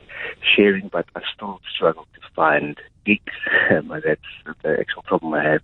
sharing, 0.57 0.89
but 0.89 1.07
I 1.15 1.23
still 1.35 1.61
struggle 1.75 2.07
to 2.15 2.21
find 2.35 2.79
gigs. 3.09 3.33
That's 3.71 4.21
the 4.63 4.77
actual 4.79 5.03
problem 5.03 5.35
I 5.35 5.45
have 5.45 5.63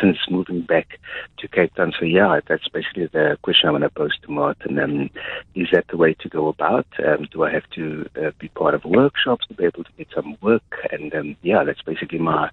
since 0.00 0.18
moving 0.30 0.62
back 0.62 0.98
to 1.38 1.48
Cape 1.48 1.74
Town. 1.74 1.92
So 1.98 2.04
yeah, 2.04 2.40
that's 2.48 2.68
basically 2.68 3.06
the 3.06 3.36
question 3.42 3.68
I'm 3.68 3.72
going 3.72 3.82
to 3.82 3.90
pose 3.90 4.16
to 4.22 4.30
Martin. 4.30 4.78
Um, 4.78 5.10
is 5.54 5.68
that 5.72 5.86
the 5.88 5.96
way 5.96 6.14
to 6.20 6.28
go 6.28 6.48
about? 6.48 6.86
Um, 7.04 7.26
do 7.32 7.44
I 7.44 7.52
have 7.52 7.68
to 7.74 8.08
uh, 8.16 8.30
be 8.38 8.48
part 8.48 8.74
of 8.74 8.84
workshops 8.84 9.46
to 9.48 9.54
be 9.54 9.64
able 9.64 9.84
to 9.84 9.90
get 9.98 10.08
some 10.14 10.36
work? 10.40 10.62
And 10.90 11.14
um, 11.14 11.36
yeah, 11.42 11.64
that's 11.64 11.82
basically 11.82 12.18
my 12.18 12.50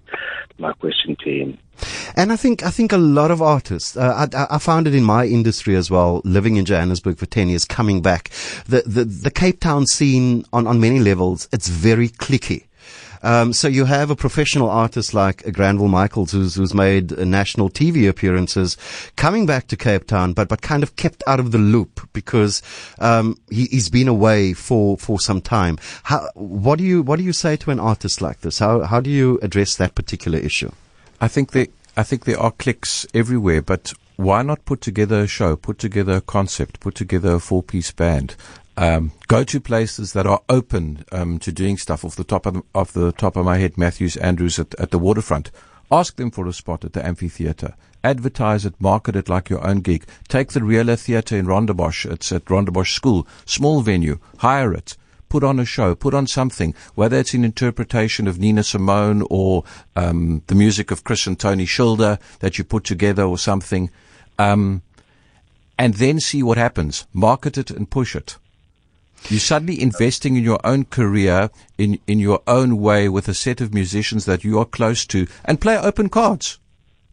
my 0.58 0.72
question 0.74 1.16
to 1.20 1.30
him. 1.30 1.58
And 2.16 2.32
I 2.32 2.36
think 2.36 2.64
I 2.64 2.70
think 2.70 2.92
a 2.92 2.98
lot 2.98 3.30
of 3.30 3.40
artists. 3.42 3.96
Uh, 3.96 4.28
I, 4.32 4.56
I, 4.56 4.58
found 4.58 4.86
it 4.86 4.94
in 4.94 5.02
my 5.02 5.24
industry 5.24 5.74
as 5.74 5.90
well. 5.90 6.20
Living 6.24 6.56
in 6.56 6.64
Johannesburg 6.64 7.18
for 7.18 7.26
ten 7.26 7.48
years, 7.48 7.64
coming 7.64 8.02
back, 8.02 8.30
the 8.66 8.82
the, 8.86 9.04
the 9.04 9.30
Cape 9.30 9.60
Town 9.60 9.86
scene 9.86 10.44
on 10.52 10.66
on 10.66 10.80
many 10.80 11.00
levels, 11.00 11.48
it's 11.52 11.68
very 11.68 12.08
cliquey. 12.08 12.66
Um, 13.22 13.52
so 13.52 13.68
you 13.68 13.84
have 13.84 14.10
a 14.10 14.16
professional 14.16 14.68
artist 14.68 15.14
like 15.14 15.44
Granville 15.52 15.88
Michaels, 15.88 16.32
who's, 16.32 16.56
who's 16.56 16.74
made 16.74 17.16
national 17.18 17.70
TV 17.70 18.08
appearances, 18.08 18.76
coming 19.16 19.46
back 19.46 19.68
to 19.68 19.76
Cape 19.76 20.06
Town, 20.06 20.32
but, 20.32 20.48
but 20.48 20.62
kind 20.62 20.82
of 20.82 20.96
kept 20.96 21.22
out 21.26 21.40
of 21.40 21.52
the 21.52 21.58
loop 21.58 22.08
because, 22.12 22.62
um, 22.98 23.38
he, 23.50 23.68
has 23.72 23.88
been 23.88 24.08
away 24.08 24.52
for, 24.52 24.96
for 24.96 25.20
some 25.20 25.40
time. 25.40 25.78
How, 26.04 26.28
what 26.34 26.78
do 26.78 26.84
you, 26.84 27.02
what 27.02 27.18
do 27.18 27.24
you 27.24 27.32
say 27.32 27.56
to 27.56 27.70
an 27.70 27.80
artist 27.80 28.20
like 28.20 28.40
this? 28.40 28.58
How, 28.58 28.80
how 28.80 29.00
do 29.00 29.10
you 29.10 29.38
address 29.42 29.76
that 29.76 29.94
particular 29.94 30.38
issue? 30.38 30.72
I 31.20 31.28
think 31.28 31.52
that, 31.52 31.70
I 31.96 32.02
think 32.02 32.24
there 32.24 32.40
are 32.40 32.50
clicks 32.50 33.06
everywhere, 33.14 33.62
but 33.62 33.92
why 34.16 34.42
not 34.42 34.64
put 34.64 34.80
together 34.80 35.20
a 35.20 35.26
show, 35.26 35.56
put 35.56 35.78
together 35.78 36.14
a 36.14 36.20
concept, 36.20 36.80
put 36.80 36.94
together 36.94 37.34
a 37.34 37.40
four 37.40 37.62
piece 37.62 37.90
band? 37.92 38.36
Um, 38.76 39.12
go 39.28 39.44
to 39.44 39.60
places 39.60 40.14
that 40.14 40.26
are 40.26 40.40
open 40.48 41.04
um, 41.12 41.38
to 41.40 41.52
doing 41.52 41.76
stuff 41.76 42.04
off 42.04 42.16
the 42.16 42.24
top 42.24 42.46
of 42.46 42.62
off 42.74 42.92
the 42.92 43.12
top 43.12 43.36
of 43.36 43.44
my 43.44 43.58
head. 43.58 43.76
Matthews, 43.76 44.16
Andrews 44.16 44.58
at, 44.58 44.74
at 44.80 44.90
the 44.90 44.98
waterfront. 44.98 45.50
Ask 45.90 46.16
them 46.16 46.30
for 46.30 46.46
a 46.46 46.54
spot 46.54 46.84
at 46.86 46.94
the 46.94 47.06
amphitheater. 47.06 47.74
Advertise 48.02 48.64
it, 48.64 48.80
market 48.80 49.14
it 49.14 49.28
like 49.28 49.50
your 49.50 49.64
own 49.64 49.80
gig. 49.80 50.06
Take 50.26 50.52
the 50.52 50.64
Real 50.64 50.96
Theatre 50.96 51.36
in 51.36 51.46
Rondebosch. 51.46 52.10
It's 52.10 52.32
at 52.32 52.46
Rondebosch 52.46 52.94
School. 52.94 53.26
Small 53.44 53.82
venue. 53.82 54.18
Hire 54.38 54.72
it. 54.72 54.96
Put 55.28 55.44
on 55.44 55.60
a 55.60 55.66
show. 55.66 55.94
Put 55.94 56.14
on 56.14 56.26
something. 56.26 56.74
Whether 56.94 57.18
it's 57.18 57.34
an 57.34 57.44
interpretation 57.44 58.26
of 58.26 58.38
Nina 58.38 58.64
Simone 58.64 59.22
or 59.30 59.64
um, 59.94 60.42
the 60.46 60.54
music 60.54 60.90
of 60.90 61.04
Chris 61.04 61.26
and 61.26 61.38
Tony 61.38 61.66
Schilder 61.66 62.18
that 62.40 62.56
you 62.56 62.64
put 62.64 62.84
together 62.84 63.24
or 63.24 63.36
something. 63.36 63.90
Um, 64.38 64.82
and 65.78 65.94
then 65.94 66.20
see 66.20 66.42
what 66.42 66.58
happens. 66.58 67.06
Market 67.12 67.58
it 67.58 67.70
and 67.70 67.88
push 67.88 68.16
it. 68.16 68.36
You're 69.28 69.40
suddenly 69.40 69.80
investing 69.80 70.36
in 70.36 70.44
your 70.44 70.60
own 70.64 70.84
career 70.84 71.50
in, 71.78 71.98
in 72.06 72.18
your 72.18 72.42
own 72.46 72.78
way 72.78 73.08
with 73.08 73.28
a 73.28 73.34
set 73.34 73.60
of 73.60 73.72
musicians 73.72 74.24
that 74.24 74.44
you 74.44 74.58
are 74.58 74.64
close 74.64 75.06
to 75.06 75.26
and 75.44 75.60
play 75.60 75.78
open 75.78 76.08
cards. 76.08 76.58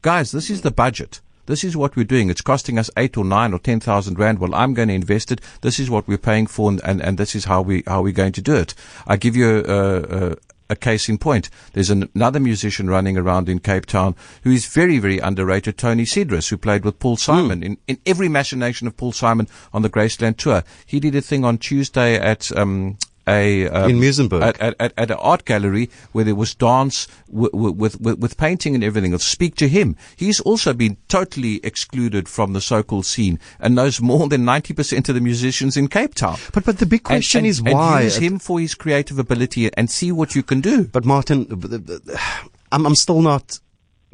Guys, 0.01 0.31
this 0.31 0.49
is 0.49 0.61
the 0.61 0.71
budget. 0.71 1.21
This 1.45 1.63
is 1.63 1.75
what 1.75 1.95
we're 1.95 2.03
doing. 2.03 2.29
It's 2.29 2.41
costing 2.41 2.77
us 2.77 2.91
eight 2.95 3.17
or 3.17 3.25
nine 3.25 3.53
or 3.53 3.59
ten 3.59 3.79
thousand 3.79 4.19
rand. 4.19 4.37
Well, 4.37 4.53
I'm 4.53 4.75
going 4.75 4.89
to 4.89 4.93
invest 4.93 5.31
it. 5.31 5.41
This 5.61 5.79
is 5.79 5.89
what 5.89 6.07
we're 6.07 6.19
paying 6.19 6.45
for, 6.45 6.69
and, 6.69 6.79
and, 6.83 7.01
and 7.01 7.17
this 7.17 7.35
is 7.35 7.45
how 7.45 7.63
we 7.63 7.83
how 7.87 8.03
we're 8.03 8.13
going 8.13 8.33
to 8.33 8.41
do 8.41 8.55
it. 8.55 8.75
I 9.07 9.17
give 9.17 9.35
you 9.35 9.63
a, 9.65 10.31
a, 10.31 10.35
a 10.69 10.75
case 10.75 11.09
in 11.09 11.17
point. 11.17 11.49
There's 11.73 11.89
an, 11.89 12.09
another 12.13 12.39
musician 12.39 12.89
running 12.89 13.17
around 13.17 13.49
in 13.49 13.59
Cape 13.59 13.85
Town 13.85 14.15
who 14.43 14.51
is 14.51 14.67
very, 14.67 14.99
very 14.99 15.19
underrated, 15.19 15.77
Tony 15.77 16.05
Cedras, 16.05 16.49
who 16.49 16.57
played 16.57 16.85
with 16.85 16.99
Paul 16.99 17.17
Simon 17.17 17.61
mm. 17.61 17.65
in, 17.65 17.77
in 17.87 17.97
every 18.05 18.29
machination 18.29 18.87
of 18.87 18.95
Paul 18.95 19.11
Simon 19.11 19.47
on 19.73 19.81
the 19.81 19.89
Graceland 19.89 20.37
tour. 20.37 20.63
He 20.85 20.99
did 20.99 21.15
a 21.15 21.21
thing 21.21 21.43
on 21.43 21.57
Tuesday 21.57 22.15
at, 22.15 22.55
um, 22.57 22.97
a 23.29 23.69
um, 23.69 23.89
in 23.89 23.99
Muizenberg 23.99 24.41
at, 24.41 24.59
at, 24.59 24.75
at, 24.79 24.93
at, 24.97 25.11
an 25.11 25.17
art 25.17 25.45
gallery 25.45 25.89
where 26.11 26.25
there 26.25 26.35
was 26.35 26.55
dance 26.55 27.07
w- 27.27 27.51
w- 27.51 27.73
with, 27.73 28.01
with, 28.01 28.19
with 28.19 28.37
painting 28.37 28.75
and 28.75 28.83
everything. 28.83 29.17
Speak 29.19 29.55
to 29.55 29.67
him. 29.67 29.95
He's 30.15 30.39
also 30.39 30.73
been 30.73 30.97
totally 31.07 31.59
excluded 31.63 32.27
from 32.27 32.53
the 32.53 32.61
so-called 32.61 33.05
scene 33.05 33.39
and 33.59 33.75
knows 33.75 34.01
more 34.01 34.27
than 34.27 34.45
ninety 34.45 34.73
percent 34.73 35.09
of 35.09 35.15
the 35.15 35.21
musicians 35.21 35.77
in 35.77 35.87
Cape 35.87 36.15
Town. 36.15 36.37
But 36.53 36.65
but 36.65 36.79
the 36.79 36.85
big 36.85 37.03
question 37.03 37.39
and, 37.39 37.45
and, 37.45 37.51
is 37.51 37.61
why 37.61 38.01
use 38.01 38.17
him 38.17 38.39
for 38.39 38.59
his 38.59 38.75
creative 38.75 39.19
ability 39.19 39.69
and 39.75 39.89
see 39.89 40.11
what 40.11 40.35
you 40.35 40.43
can 40.43 40.61
do. 40.61 40.85
But 40.85 41.05
Martin, 41.05 41.47
I'm 42.71 42.85
I'm 42.85 42.95
still 42.95 43.21
not 43.21 43.59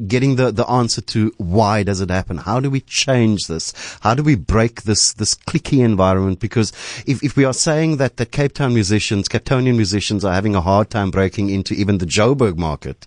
getting 0.06 0.36
the, 0.36 0.50
the 0.50 0.68
answer 0.68 1.00
to 1.00 1.32
why 1.38 1.82
does 1.82 2.00
it 2.00 2.10
happen? 2.10 2.38
How 2.38 2.60
do 2.60 2.70
we 2.70 2.80
change 2.80 3.46
this? 3.46 3.72
How 4.00 4.14
do 4.14 4.22
we 4.22 4.34
break 4.34 4.82
this, 4.82 5.12
this 5.14 5.34
cliquey 5.34 5.84
environment? 5.84 6.40
Because 6.40 6.72
if, 7.06 7.22
if 7.22 7.36
we 7.36 7.44
are 7.44 7.54
saying 7.54 7.96
that, 7.96 8.16
that 8.18 8.32
Cape 8.32 8.54
Town 8.54 8.74
musicians, 8.74 9.28
Cape 9.28 9.44
Townian 9.44 9.76
musicians 9.76 10.24
are 10.24 10.34
having 10.34 10.54
a 10.54 10.60
hard 10.60 10.90
time 10.90 11.10
breaking 11.10 11.50
into 11.50 11.74
even 11.74 11.98
the 11.98 12.06
Joburg 12.06 12.56
market, 12.56 13.06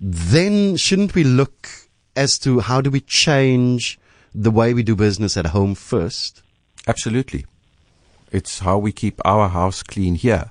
then 0.00 0.76
shouldn't 0.76 1.14
we 1.14 1.24
look 1.24 1.68
as 2.16 2.38
to 2.40 2.60
how 2.60 2.80
do 2.80 2.90
we 2.90 3.00
change 3.00 3.98
the 4.34 4.50
way 4.50 4.74
we 4.74 4.82
do 4.82 4.96
business 4.96 5.36
at 5.36 5.46
home 5.46 5.74
first? 5.74 6.42
Absolutely. 6.86 7.46
It's 8.32 8.60
how 8.60 8.78
we 8.78 8.92
keep 8.92 9.20
our 9.24 9.48
house 9.48 9.82
clean 9.82 10.16
here. 10.16 10.50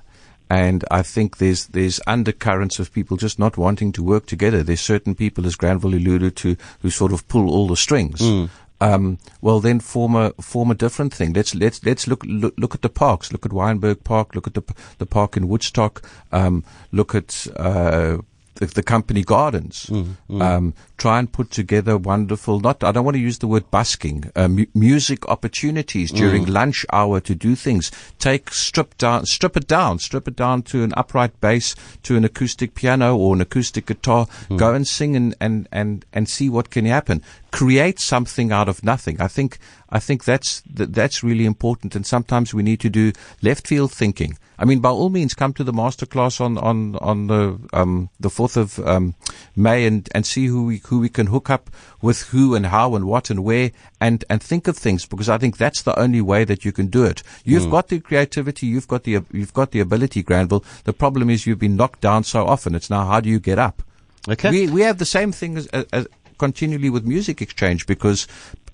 And 0.50 0.84
I 0.90 1.02
think 1.02 1.36
there's 1.36 1.66
there's 1.66 2.00
undercurrents 2.06 2.78
of 2.78 2.92
people 2.92 3.16
just 3.16 3.38
not 3.38 3.58
wanting 3.58 3.92
to 3.92 4.02
work 4.02 4.26
together. 4.26 4.62
There's 4.62 4.80
certain 4.80 5.14
people, 5.14 5.46
as 5.46 5.56
Granville 5.56 5.94
alluded 5.94 6.36
to, 6.36 6.56
who 6.80 6.90
sort 6.90 7.12
of 7.12 7.26
pull 7.28 7.50
all 7.50 7.68
the 7.68 7.76
strings. 7.76 8.20
Mm. 8.20 8.48
Um, 8.80 9.18
well, 9.40 9.60
then 9.60 9.80
form 9.80 10.14
a 10.14 10.32
form 10.40 10.70
a 10.70 10.74
different 10.74 11.12
thing. 11.12 11.32
Let's 11.32 11.54
let's 11.54 11.84
let's 11.84 12.06
look 12.06 12.24
look, 12.24 12.54
look 12.56 12.74
at 12.74 12.82
the 12.82 12.88
parks. 12.88 13.32
Look 13.32 13.44
at 13.44 13.52
Wynberg 13.52 14.04
Park. 14.04 14.34
Look 14.34 14.46
at 14.46 14.54
the 14.54 14.62
the 14.98 15.06
park 15.06 15.36
in 15.36 15.48
Woodstock. 15.48 16.02
Um, 16.32 16.64
look 16.92 17.14
at 17.14 17.46
uh, 17.56 18.18
the, 18.58 18.66
the 18.66 18.82
company 18.82 19.22
gardens. 19.24 19.86
Mm, 19.86 20.16
mm. 20.28 20.42
Um, 20.42 20.74
try 20.96 21.18
and 21.18 21.32
put 21.32 21.50
together 21.50 21.96
wonderful, 21.96 22.60
not, 22.60 22.84
I 22.84 22.92
don't 22.92 23.04
want 23.04 23.14
to 23.16 23.20
use 23.20 23.38
the 23.38 23.46
word 23.46 23.70
busking, 23.70 24.30
uh, 24.36 24.48
mu- 24.48 24.66
music 24.74 25.28
opportunities 25.28 26.10
during 26.10 26.44
mm. 26.44 26.50
lunch 26.50 26.84
hour 26.92 27.20
to 27.20 27.34
do 27.34 27.54
things. 27.54 27.90
Take, 28.18 28.52
strip 28.52 28.98
down, 28.98 29.26
strip 29.26 29.56
it 29.56 29.66
down, 29.66 30.00
strip 30.00 30.28
it 30.28 30.36
down 30.36 30.62
to 30.62 30.82
an 30.82 30.92
upright 30.96 31.40
bass, 31.40 31.74
to 32.02 32.16
an 32.16 32.24
acoustic 32.24 32.74
piano 32.74 33.16
or 33.16 33.34
an 33.34 33.40
acoustic 33.40 33.86
guitar. 33.86 34.26
Mm. 34.48 34.58
Go 34.58 34.74
and 34.74 34.86
sing 34.86 35.16
and, 35.16 35.34
and, 35.40 35.68
and, 35.72 36.04
and 36.12 36.28
see 36.28 36.48
what 36.48 36.70
can 36.70 36.84
happen. 36.84 37.22
Create 37.50 37.98
something 37.98 38.52
out 38.52 38.68
of 38.68 38.84
nothing. 38.84 39.20
I 39.20 39.28
think, 39.28 39.58
I 39.90 39.98
think 39.98 40.24
that's, 40.24 40.62
that's 40.66 41.22
really 41.22 41.46
important. 41.46 41.96
And 41.96 42.06
sometimes 42.06 42.52
we 42.52 42.62
need 42.62 42.80
to 42.80 42.90
do 42.90 43.12
left 43.42 43.66
field 43.66 43.92
thinking. 43.92 44.38
I 44.60 44.64
mean, 44.64 44.80
by 44.80 44.88
all 44.88 45.08
means, 45.08 45.34
come 45.34 45.52
to 45.54 45.62
the 45.62 45.72
masterclass 45.72 46.40
on 46.40 46.58
on 46.58 46.96
on 46.96 47.28
the 47.28 47.58
um, 47.72 48.10
the 48.18 48.28
fourth 48.28 48.56
of 48.56 48.80
um, 48.80 49.14
May 49.54 49.86
and 49.86 50.08
and 50.12 50.26
see 50.26 50.46
who 50.46 50.64
we 50.64 50.82
who 50.84 50.98
we 50.98 51.08
can 51.08 51.28
hook 51.28 51.48
up 51.48 51.70
with 52.02 52.22
who 52.22 52.56
and 52.56 52.66
how 52.66 52.96
and 52.96 53.04
what 53.04 53.30
and 53.30 53.44
where 53.44 53.70
and 54.00 54.24
and 54.28 54.42
think 54.42 54.66
of 54.66 54.76
things 54.76 55.06
because 55.06 55.28
I 55.28 55.38
think 55.38 55.58
that's 55.58 55.82
the 55.82 55.96
only 55.96 56.20
way 56.20 56.42
that 56.44 56.64
you 56.64 56.72
can 56.72 56.88
do 56.88 57.04
it. 57.04 57.22
You've 57.44 57.64
mm. 57.64 57.70
got 57.70 57.86
the 57.86 58.00
creativity, 58.00 58.66
you've 58.66 58.88
got 58.88 59.04
the 59.04 59.22
you've 59.30 59.54
got 59.54 59.70
the 59.70 59.80
ability, 59.80 60.24
Granville. 60.24 60.64
The 60.84 60.92
problem 60.92 61.30
is 61.30 61.46
you've 61.46 61.60
been 61.60 61.76
knocked 61.76 62.00
down 62.00 62.24
so 62.24 62.44
often. 62.44 62.74
It's 62.74 62.90
now 62.90 63.06
how 63.06 63.20
do 63.20 63.28
you 63.28 63.38
get 63.38 63.60
up? 63.60 63.84
Okay. 64.28 64.50
We 64.50 64.68
we 64.68 64.80
have 64.82 64.98
the 64.98 65.06
same 65.06 65.30
thing 65.30 65.56
as, 65.56 65.66
as 65.68 66.08
continually 66.38 66.90
with 66.90 67.04
music 67.04 67.42
exchange 67.42 67.86
because 67.86 68.26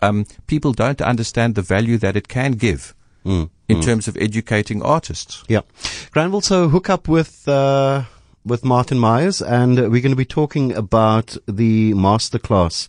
um, 0.02 0.26
people 0.46 0.72
don't 0.72 1.00
understand 1.00 1.54
the 1.54 1.62
value 1.62 1.98
that 1.98 2.16
it 2.16 2.28
can 2.28 2.52
give. 2.52 2.94
Mm, 3.24 3.48
in 3.70 3.78
mm. 3.78 3.82
terms 3.82 4.06
of 4.06 4.18
educating 4.18 4.82
artists. 4.82 5.42
Yeah. 5.48 5.62
Granville, 6.10 6.42
so 6.42 6.68
hook 6.68 6.90
up 6.90 7.08
with, 7.08 7.48
uh, 7.48 8.02
with 8.44 8.66
Martin 8.66 8.98
Myers 8.98 9.40
and 9.40 9.76
we're 9.78 10.02
going 10.02 10.10
to 10.10 10.16
be 10.16 10.26
talking 10.26 10.74
about 10.74 11.34
the 11.46 11.94
masterclass 11.94 12.86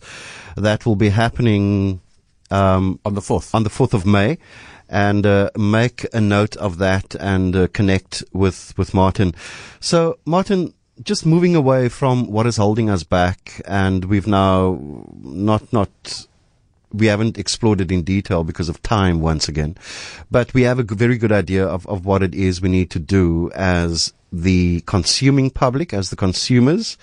that 0.54 0.84
will 0.84 0.96
be 0.96 1.08
happening, 1.08 2.02
um, 2.50 3.00
on 3.06 3.14
the 3.14 3.22
4th. 3.22 3.54
On 3.54 3.62
the 3.62 3.70
4th 3.70 3.94
of 3.94 4.04
May. 4.04 4.36
And 4.90 5.24
uh, 5.24 5.50
make 5.56 6.06
a 6.12 6.20
note 6.20 6.54
of 6.56 6.76
that 6.78 7.14
and 7.14 7.56
uh, 7.56 7.66
connect 7.68 8.22
with, 8.34 8.74
with 8.76 8.92
Martin. 8.92 9.34
So, 9.80 10.18
Martin, 10.26 10.74
just 11.02 11.26
moving 11.26 11.54
away 11.54 11.88
from 11.88 12.30
what 12.30 12.46
is 12.46 12.56
holding 12.56 12.90
us 12.90 13.02
back, 13.02 13.60
and 13.66 14.04
we've 14.06 14.26
now 14.26 14.78
not 15.22 15.72
not 15.72 16.26
we 16.92 17.06
haven't 17.06 17.38
explored 17.38 17.80
it 17.80 17.92
in 17.92 18.02
detail 18.02 18.44
because 18.44 18.68
of 18.68 18.82
time 18.82 19.20
once 19.20 19.48
again, 19.48 19.76
but 20.30 20.54
we 20.54 20.62
have 20.62 20.78
a 20.78 20.82
very 20.82 21.18
good 21.18 21.32
idea 21.32 21.66
of, 21.66 21.86
of 21.88 22.06
what 22.06 22.22
it 22.22 22.34
is 22.34 22.60
we 22.60 22.68
need 22.68 22.90
to 22.90 22.98
do 22.98 23.50
as 23.54 24.14
the 24.42 24.82
consuming 24.82 25.50
public, 25.50 25.94
as 25.94 26.10
the 26.10 26.16
consumers. 26.16 26.96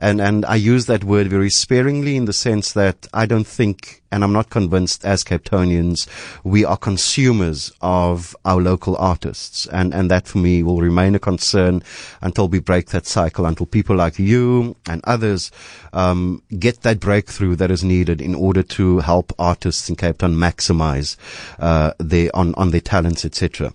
And, 0.00 0.20
and 0.20 0.44
I 0.44 0.56
use 0.56 0.86
that 0.86 1.04
word 1.04 1.28
very 1.28 1.50
sparingly 1.50 2.16
in 2.16 2.24
the 2.24 2.32
sense 2.32 2.72
that 2.72 3.06
I 3.12 3.26
don't 3.26 3.46
think, 3.46 4.02
and 4.10 4.24
I'm 4.24 4.32
not 4.32 4.50
convinced 4.50 5.04
as 5.04 5.22
Capetonians, 5.22 6.08
we 6.42 6.64
are 6.64 6.76
consumers 6.76 7.72
of 7.80 8.34
our 8.44 8.60
local 8.60 8.96
artists. 8.96 9.66
And, 9.66 9.94
and 9.94 10.10
that 10.10 10.26
for 10.26 10.38
me 10.38 10.62
will 10.62 10.80
remain 10.80 11.14
a 11.14 11.18
concern 11.20 11.82
until 12.22 12.48
we 12.48 12.58
break 12.58 12.86
that 12.90 13.06
cycle, 13.06 13.46
until 13.46 13.66
people 13.66 13.96
like 13.96 14.18
you 14.18 14.74
and 14.86 15.00
others, 15.04 15.50
um, 15.92 16.42
get 16.58 16.82
that 16.82 16.98
breakthrough 16.98 17.56
that 17.56 17.70
is 17.70 17.84
needed 17.84 18.20
in 18.20 18.34
order 18.34 18.62
to 18.62 18.98
help 18.98 19.32
artists 19.38 19.88
in 19.88 19.96
Cape 19.96 20.18
Town 20.18 20.34
maximize, 20.34 21.16
uh, 21.58 21.92
their, 21.98 22.30
on, 22.34 22.54
on 22.56 22.70
their 22.70 22.80
talents, 22.80 23.24
etc. 23.24 23.72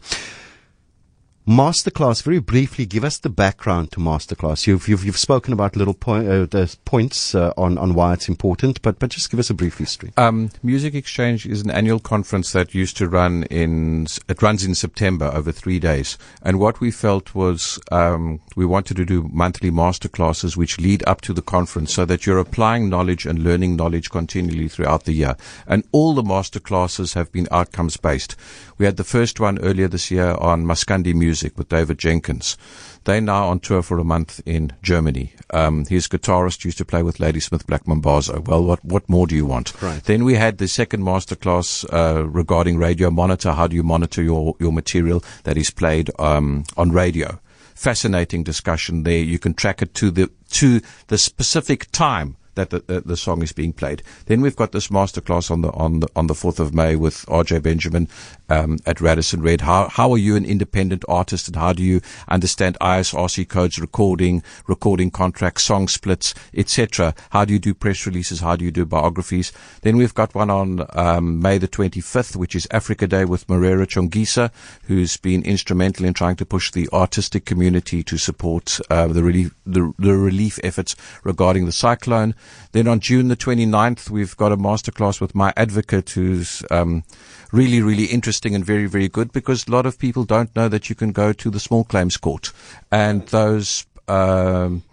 Masterclass, 1.47 2.23
very 2.23 2.39
briefly, 2.39 2.87
give 2.87 3.03
us 3.03 3.19
the 3.19 3.29
background 3.29 3.91
to 3.91 3.99
Masterclass. 3.99 4.65
You've, 4.65 4.87
you've, 4.87 5.05
you've 5.05 5.17
spoken 5.17 5.53
about 5.53 5.75
little 5.75 5.93
point, 5.93 6.27
uh, 6.27 6.65
points 6.85 7.35
uh, 7.35 7.53
on, 7.55 7.77
on 7.77 7.93
why 7.93 8.13
it's 8.13 8.27
important, 8.27 8.81
but, 8.81 8.97
but 8.97 9.11
just 9.11 9.29
give 9.29 9.39
us 9.39 9.51
a 9.51 9.53
brief 9.53 9.77
history. 9.77 10.11
Um, 10.17 10.49
Music 10.63 10.95
Exchange 10.95 11.45
is 11.45 11.61
an 11.61 11.69
annual 11.69 11.99
conference 11.99 12.51
that 12.53 12.73
used 12.73 12.97
to 12.97 13.07
run 13.07 13.43
in, 13.43 14.07
it 14.27 14.41
runs 14.41 14.65
in 14.65 14.73
September 14.73 15.29
over 15.35 15.51
three 15.51 15.77
days. 15.79 16.17
And 16.41 16.59
what 16.59 16.79
we 16.79 16.89
felt 16.89 17.35
was, 17.35 17.79
um, 17.91 18.41
we 18.55 18.65
wanted 18.65 18.97
to 18.97 19.05
do 19.05 19.29
monthly 19.31 19.69
masterclasses 19.69 20.55
which 20.55 20.79
lead 20.79 21.03
up 21.05 21.21
to 21.21 21.33
the 21.33 21.41
conference 21.41 21.93
so 21.93 22.05
that 22.05 22.25
you're 22.25 22.39
applying 22.39 22.89
knowledge 22.89 23.25
and 23.25 23.43
learning 23.43 23.75
knowledge 23.75 24.09
continually 24.09 24.67
throughout 24.69 25.03
the 25.03 25.13
year. 25.13 25.35
And 25.67 25.83
all 25.91 26.13
the 26.15 26.23
masterclasses 26.23 27.13
have 27.13 27.31
been 27.31 27.47
outcomes 27.51 27.97
based. 27.97 28.35
We 28.77 28.85
had 28.85 28.97
the 28.97 29.03
first 29.03 29.39
one 29.39 29.59
earlier 29.59 29.87
this 29.87 30.09
year 30.09 30.35
on 30.39 30.65
Maskandi 30.65 31.13
music 31.13 31.57
with 31.57 31.69
David 31.69 31.99
Jenkins. 31.99 32.57
They're 33.03 33.21
now 33.21 33.49
on 33.49 33.59
tour 33.59 33.83
for 33.83 33.99
a 33.99 34.03
month 34.03 34.41
in 34.45 34.73
Germany. 34.81 35.33
Um, 35.51 35.85
his 35.85 36.07
guitarist 36.07 36.65
used 36.65 36.79
to 36.79 36.85
play 36.85 37.03
with 37.03 37.19
Ladysmith 37.19 37.67
Black 37.67 37.85
Mambazo. 37.85 38.45
Well, 38.47 38.63
what, 38.63 38.83
what 38.83 39.07
more 39.07 39.27
do 39.27 39.35
you 39.35 39.45
want? 39.45 39.79
Right. 39.81 40.03
Then 40.03 40.25
we 40.25 40.33
had 40.33 40.57
the 40.57 40.67
second 40.67 41.03
masterclass, 41.03 41.85
uh, 41.93 42.27
regarding 42.27 42.77
radio 42.77 43.11
monitor. 43.11 43.51
How 43.51 43.67
do 43.67 43.75
you 43.75 43.83
monitor 43.83 44.23
your, 44.23 44.55
your 44.59 44.73
material 44.73 45.23
that 45.43 45.55
is 45.55 45.69
played, 45.69 46.09
um, 46.19 46.63
on 46.77 46.91
radio? 46.91 47.39
Fascinating 47.75 48.43
discussion 48.43 49.03
there. 49.03 49.19
You 49.19 49.37
can 49.37 49.53
track 49.53 49.81
it 49.81 49.93
to 49.95 50.09
the, 50.09 50.31
to 50.51 50.81
the 51.07 51.17
specific 51.17 51.91
time 51.91 52.37
that 52.55 52.69
the, 52.69 52.79
the, 52.79 53.01
the, 53.01 53.17
song 53.17 53.41
is 53.41 53.51
being 53.51 53.73
played. 53.73 54.01
Then 54.25 54.41
we've 54.41 54.55
got 54.55 54.71
this 54.71 54.87
masterclass 54.87 55.51
on 55.51 55.61
the 55.61 55.71
on 55.71 55.99
the 55.99 56.07
on 56.15 56.27
the 56.27 56.35
fourth 56.35 56.59
of 56.59 56.73
May 56.73 56.95
with 56.95 57.25
R.J. 57.29 57.59
Benjamin 57.59 58.07
um, 58.49 58.79
at 58.85 59.01
Radisson 59.01 59.41
Red. 59.41 59.61
How 59.61 59.87
how 59.87 60.11
are 60.11 60.17
you 60.17 60.35
an 60.35 60.45
independent 60.45 61.05
artist 61.07 61.47
and 61.47 61.55
how 61.55 61.73
do 61.73 61.83
you 61.83 62.01
understand 62.27 62.77
ISRC 62.81 63.47
codes, 63.47 63.79
recording, 63.79 64.43
recording 64.67 65.11
contracts, 65.11 65.63
song 65.63 65.87
splits, 65.87 66.33
etc. 66.53 67.13
How 67.29 67.45
do 67.45 67.53
you 67.53 67.59
do 67.59 67.73
press 67.73 68.05
releases? 68.05 68.39
How 68.39 68.55
do 68.55 68.65
you 68.65 68.71
do 68.71 68.85
biographies? 68.85 69.51
Then 69.81 69.97
we've 69.97 70.13
got 70.13 70.35
one 70.35 70.49
on 70.49 70.85
um, 70.93 71.41
May 71.41 71.57
the 71.57 71.67
twenty 71.67 72.01
fifth, 72.01 72.35
which 72.35 72.55
is 72.55 72.67
Africa 72.71 73.07
Day 73.07 73.25
with 73.25 73.47
Marera 73.47 73.85
Chongisa, 73.85 74.51
who's 74.85 75.17
been 75.17 75.43
instrumental 75.43 76.05
in 76.05 76.13
trying 76.13 76.35
to 76.37 76.45
push 76.45 76.71
the 76.71 76.89
artistic 76.93 77.45
community 77.45 78.03
to 78.03 78.17
support 78.17 78.79
uh, 78.89 79.07
the 79.07 79.23
relief 79.23 79.53
the, 79.65 79.93
the 79.99 80.15
relief 80.15 80.59
efforts 80.63 80.95
regarding 81.23 81.65
the 81.65 81.71
cyclone. 81.71 82.35
Then 82.71 82.87
on 82.87 82.99
June 82.99 83.27
the 83.27 83.37
29th, 83.37 84.09
we've 84.09 84.35
got 84.37 84.51
a 84.51 84.57
masterclass 84.57 85.21
with 85.21 85.35
my 85.35 85.53
advocate 85.55 86.09
who's 86.09 86.63
um, 86.71 87.03
really, 87.51 87.81
really 87.81 88.05
interesting 88.05 88.55
and 88.55 88.65
very, 88.65 88.85
very 88.85 89.07
good 89.07 89.31
because 89.31 89.67
a 89.67 89.71
lot 89.71 89.85
of 89.85 89.97
people 89.99 90.23
don't 90.23 90.55
know 90.55 90.67
that 90.67 90.89
you 90.89 90.95
can 90.95 91.11
go 91.11 91.33
to 91.33 91.49
the 91.49 91.59
small 91.59 91.83
claims 91.83 92.17
court 92.17 92.51
and 92.91 93.27
those 93.27 93.85
um, 94.07 94.83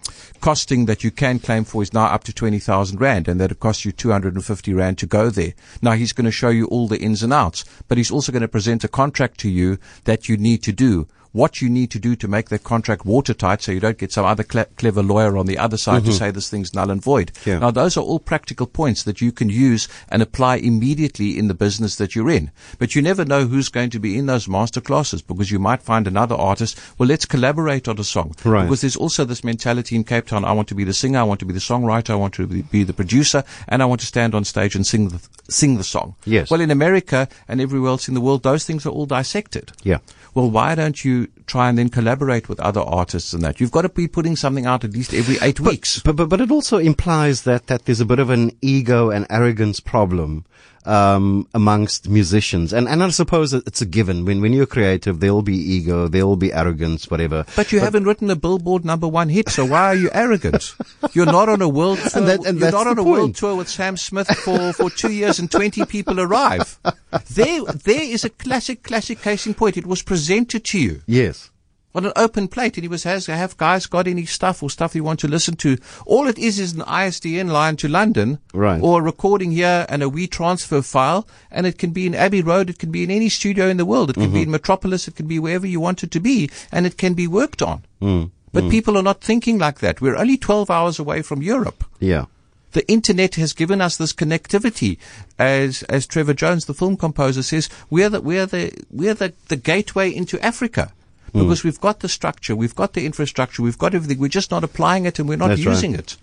costing 0.40 0.86
that 0.86 1.04
you 1.04 1.10
can 1.10 1.38
claim 1.38 1.64
for 1.64 1.82
is 1.82 1.92
now 1.92 2.06
up 2.06 2.24
to 2.24 2.32
20,000 2.32 3.00
Rand 3.00 3.28
and 3.28 3.40
that 3.40 3.52
it 3.52 3.60
costs 3.60 3.84
you 3.84 3.92
250 3.92 4.74
Rand 4.74 4.98
to 4.98 5.06
go 5.06 5.30
there. 5.30 5.54
Now 5.80 5.92
he's 5.92 6.12
going 6.12 6.24
to 6.24 6.30
show 6.30 6.48
you 6.48 6.66
all 6.66 6.88
the 6.88 6.98
ins 6.98 7.22
and 7.22 7.32
outs, 7.32 7.64
but 7.88 7.98
he's 7.98 8.10
also 8.10 8.32
going 8.32 8.42
to 8.42 8.48
present 8.48 8.84
a 8.84 8.88
contract 8.88 9.38
to 9.40 9.48
you 9.48 9.78
that 10.04 10.28
you 10.28 10.36
need 10.36 10.62
to 10.64 10.72
do 10.72 11.06
what 11.33 11.61
you 11.61 11.68
need 11.68 11.90
to 11.90 11.99
do 11.99 12.14
to 12.16 12.29
make 12.29 12.49
that 12.51 12.64
contract 12.64 13.05
watertight 13.05 13.62
so 13.62 13.73
you 13.73 13.81
don't 13.81 13.99
get 13.99 14.12
some 14.12 14.25
other 14.25 14.42
cle- 14.42 14.66
clever 14.77 15.03
lawyer 15.03 15.37
on 15.37 15.47
the 15.47 15.59
other 15.59 15.77
side 15.77 16.03
mm-hmm. 16.03 16.11
to 16.11 16.16
say 16.16 16.31
this 16.31 16.51
thing's 16.51 16.75
null 16.75 16.90
and 16.90 17.03
void. 17.03 17.33
Yeah. 17.45 17.59
Now, 17.59 17.71
those 17.71 17.97
are 17.97 18.03
all 18.03 18.18
practical 18.18 18.66
points 18.66 19.03
that 19.05 19.21
you 19.21 19.33
can 19.33 19.49
use 19.49 19.88
and 20.09 20.23
apply 20.23 20.57
immediately 20.57 21.38
in 21.38 21.49
the 21.49 21.55
business 21.55 21.97
that 21.97 22.14
you're 22.14 22.31
in. 22.31 22.51
But 22.79 22.95
you 22.95 23.03
never 23.03 23.25
know 23.25 23.47
who's 23.47 23.68
going 23.68 23.90
to 23.90 23.99
be 23.99 24.18
in 24.18 24.27
those 24.27 24.49
master 24.49 24.81
classes 24.81 25.23
because 25.23 25.51
you 25.51 25.59
might 25.59 25.83
find 25.83 26.07
another 26.07 26.35
artist. 26.35 26.79
Well, 26.99 27.09
let's 27.09 27.25
collaborate 27.25 27.88
on 27.88 27.99
a 27.99 28.05
song. 28.05 28.35
Right. 28.45 28.64
Because 28.64 28.83
there's 28.83 28.97
also 28.97 29.25
this 29.25 29.45
mentality 29.45 29.97
in 29.97 30.05
Cape 30.05 30.27
Town. 30.27 30.45
I 30.45 30.53
want 30.53 30.68
to 30.68 30.75
be 30.75 30.85
the 30.85 30.92
singer. 30.92 31.18
I 31.18 31.25
want 31.25 31.40
to 31.40 31.47
be 31.47 31.55
the 31.55 31.61
songwriter. 31.61 32.11
I 32.11 32.16
want 32.16 32.35
to 32.35 32.47
be 32.47 32.85
the 32.85 32.92
producer 32.92 33.45
and 33.68 33.83
I 33.83 33.87
want 33.87 34.01
to 34.01 34.07
stand 34.07 34.35
on 34.35 34.45
stage 34.45 34.75
and 34.75 34.87
sing 34.87 35.09
the, 35.09 35.21
sing 35.49 35.79
the 35.79 35.85
song. 35.85 36.14
Yes. 36.25 36.51
Well, 36.51 36.61
in 36.61 36.71
America 36.71 37.29
and 37.49 37.61
everywhere 37.61 37.90
else 37.90 38.09
in 38.09 38.14
the 38.14 38.21
world, 38.21 38.42
those 38.42 38.64
things 38.64 38.85
are 38.87 38.90
all 38.90 39.07
dissected. 39.07 39.73
Yeah. 39.83 39.99
Well, 40.35 40.51
why 40.51 40.75
don't 40.75 41.05
you 41.05 41.21
try 41.46 41.68
and 41.68 41.78
then 41.78 41.88
collaborate 41.88 42.48
with 42.48 42.61
other 42.61 42.80
artists 42.80 43.32
and 43.32 43.42
that? 43.42 43.61
You've 43.61 43.70
got 43.70 43.82
to 43.82 43.88
be 43.88 44.08
putting 44.08 44.37
something 44.37 44.66
out 44.66 44.85
at 44.85 44.92
least 44.92 45.14
every 45.14 45.37
eight 45.42 45.56
but, 45.56 45.70
weeks. 45.70 46.00
But, 46.00 46.16
but, 46.16 46.28
but 46.28 46.40
it 46.40 46.50
also 46.50 46.78
implies 46.78 47.42
that, 47.42 47.66
that 47.66 47.85
there's 47.85 48.00
a 48.00 48.06
bit 48.06 48.18
of 48.18 48.30
an 48.30 48.56
ego 48.61 49.11
and 49.11 49.26
arrogance 49.30 49.80
problem 49.80 50.44
um, 50.85 51.49
amongst 51.55 52.09
musicians. 52.09 52.73
And, 52.73 52.88
and 52.88 53.03
I 53.03 53.09
suppose 53.11 53.53
it's 53.53 53.81
a 53.81 53.87
given. 53.87 54.25
When, 54.25 54.40
when 54.40 54.53
you're 54.53 54.66
creative, 54.66 55.21
there'll 55.21 55.42
be 55.42 55.57
ego, 55.57 56.09
there'll 56.09 56.37
be 56.37 56.53
arrogance, 56.53 57.11
whatever. 57.11 57.45
But 57.57 57.73
you 57.73 57.79
but, 57.79 57.85
haven't 57.85 58.05
written 58.05 58.31
a 58.31 58.37
Billboard 58.37 58.85
number 58.85 59.09
one 59.09 59.29
hit, 59.29 59.49
so 59.49 59.64
why 59.64 59.87
are 59.87 59.95
you 59.95 60.11
arrogant? 60.12 60.75
You're 61.12 61.27
not 61.27 61.49
on 61.49 61.62
a 61.62 61.68
world 61.68 61.99
tour. 61.99 62.11
And 62.14 62.29
that, 62.29 62.47
and 62.47 62.59
you're 62.59 62.71
not 62.71 62.87
on 62.87 62.99
a 62.99 63.03
point. 63.03 63.09
world 63.09 63.35
tour 63.35 63.55
with 63.57 63.68
Sam 63.68 63.97
Smith 63.97 64.29
for, 64.29 64.73
for 64.73 64.88
two 64.88 65.12
years 65.12 65.38
and 65.38 65.51
20 65.51 65.85
people 65.87 66.21
arrive. 66.21 66.79
There, 67.31 67.62
there 67.64 68.03
is 68.03 68.25
a 68.25 68.31
classic, 68.31 68.83
classic 68.83 69.21
case 69.21 69.47
in 69.47 69.53
point. 69.53 69.77
It 69.77 69.85
was 69.85 70.01
presented 70.03 70.64
to 70.64 70.79
you. 70.79 71.03
Yes 71.07 71.51
on 71.94 72.07
an 72.07 72.12
open 72.16 72.48
plate 72.48 72.76
and 72.76 72.85
he 72.85 72.88
was 72.88 73.05
has 73.05 73.26
have 73.26 73.57
guys 73.57 73.87
got 73.87 74.07
any 74.07 74.24
stuff 74.24 74.62
or 74.62 74.70
stuff 74.70 74.94
you 74.94 75.05
want 75.05 75.20
to 75.20 75.28
listen 75.28 75.57
to. 75.57 75.76
All 76.07 76.26
it 76.26 76.38
is 76.38 76.59
is 76.59 76.72
an 76.72 76.81
ISDN 76.81 77.50
line 77.50 77.76
to 77.76 77.88
London. 77.88 78.38
Right. 78.55 78.81
Or 78.83 79.00
a 79.00 79.05
recording 79.05 79.52
here 79.52 79.87
and 79.88 80.02
a 80.02 80.07
WeTransfer 80.07 80.85
file 80.85 81.26
and 81.50 81.66
it 81.66 81.78
can 81.78 81.90
be 81.90 82.07
in 82.07 82.14
Abbey 82.14 82.42
Road, 82.42 82.70
it 82.70 82.78
can 82.78 82.90
be 82.90 83.05
in 83.05 83.11
any 83.11 83.28
studio 83.28 83.68
in 83.68 83.76
the 83.76 83.87
world. 83.87 84.11
It 84.11 84.14
can 84.14 84.24
mm-hmm. 84.24 84.35
be 84.35 84.42
in 84.42 84.50
Metropolis, 84.50 85.09
it 85.09 85.16
can 85.16 85.26
be 85.26 85.38
wherever 85.38 85.66
you 85.66 85.81
want 85.81 86.02
it 86.02 86.11
to 86.12 86.20
be 86.20 86.50
and 86.70 86.87
it 86.87 86.96
can 86.96 87.14
be 87.14 87.26
worked 87.26 87.62
on. 87.62 87.85
Mm. 88.00 88.31
But 88.52 88.64
mm. 88.64 88.70
people 88.70 88.98
are 88.98 89.02
not 89.02 89.22
thinking 89.22 89.59
like 89.59 89.81
that. 89.81 90.00
We're 90.00 90.16
only 90.16 90.37
12 90.37 90.70
hours 90.70 90.98
away 90.98 91.22
from 91.22 91.42
Europe. 91.42 91.85
Yeah. 92.00 92.26
The 92.72 92.87
internet 92.90 93.35
has 93.37 93.52
given 93.52 93.81
us 93.81 93.96
this 93.96 94.12
connectivity. 94.12 94.98
As, 95.38 95.83
as 95.85 96.07
Trevor 96.07 96.35
Jones, 96.35 96.66
the 96.66 96.74
film 96.74 96.96
composer 96.96 97.42
says, 97.42 97.68
we're 97.90 98.09
the, 98.09 98.20
we're 98.20 98.46
the, 98.46 98.72
we're 98.90 99.14
the, 99.14 99.33
the 99.48 99.57
gateway 99.57 100.14
into 100.14 100.42
Africa 100.44 100.92
because 101.33 101.61
mm. 101.61 101.64
we've 101.64 101.81
got 101.81 102.01
the 102.01 102.09
structure, 102.09 102.55
we've 102.55 102.75
got 102.75 102.92
the 102.92 103.07
infrastructure, 103.07 103.62
we've 103.62 103.79
got 103.79 103.95
everything. 103.95 104.18
We're 104.18 104.29
just 104.29 104.51
not 104.51 104.64
applying 104.64 105.07
it 105.07 105.18
and 105.18 105.29
we're 105.29 105.37
not 105.37 105.49
That's 105.49 105.64
using 105.64 105.92
right. 105.92 106.01
it. 106.01 106.16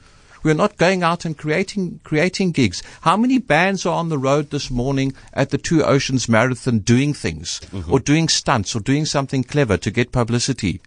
We're 0.44 0.54
not 0.54 0.78
going 0.78 1.04
out 1.04 1.26
and 1.26 1.38
creating 1.38 2.00
creating 2.04 2.52
gigs. 2.52 2.82
How 3.02 3.18
many 3.18 3.40
bands 3.40 3.86
are 3.86 3.96
on 3.96 4.10
the 4.10 4.18
road 4.18 4.52
this 4.52 4.72
morning 4.72 5.14
at 5.34 5.50
the 5.50 5.58
Two 5.58 5.84
Oceans 5.84 6.30
Marathon 6.30 6.80
doing 6.80 7.14
things 7.14 7.60
mm-hmm. 7.72 7.92
or 7.92 8.00
doing 8.00 8.30
stunts 8.30 8.76
or 8.76 8.80
doing 8.80 9.06
something 9.06 9.44
clever 9.44 9.76
to 9.78 9.92
get 9.92 10.14
publicity? 10.14 10.82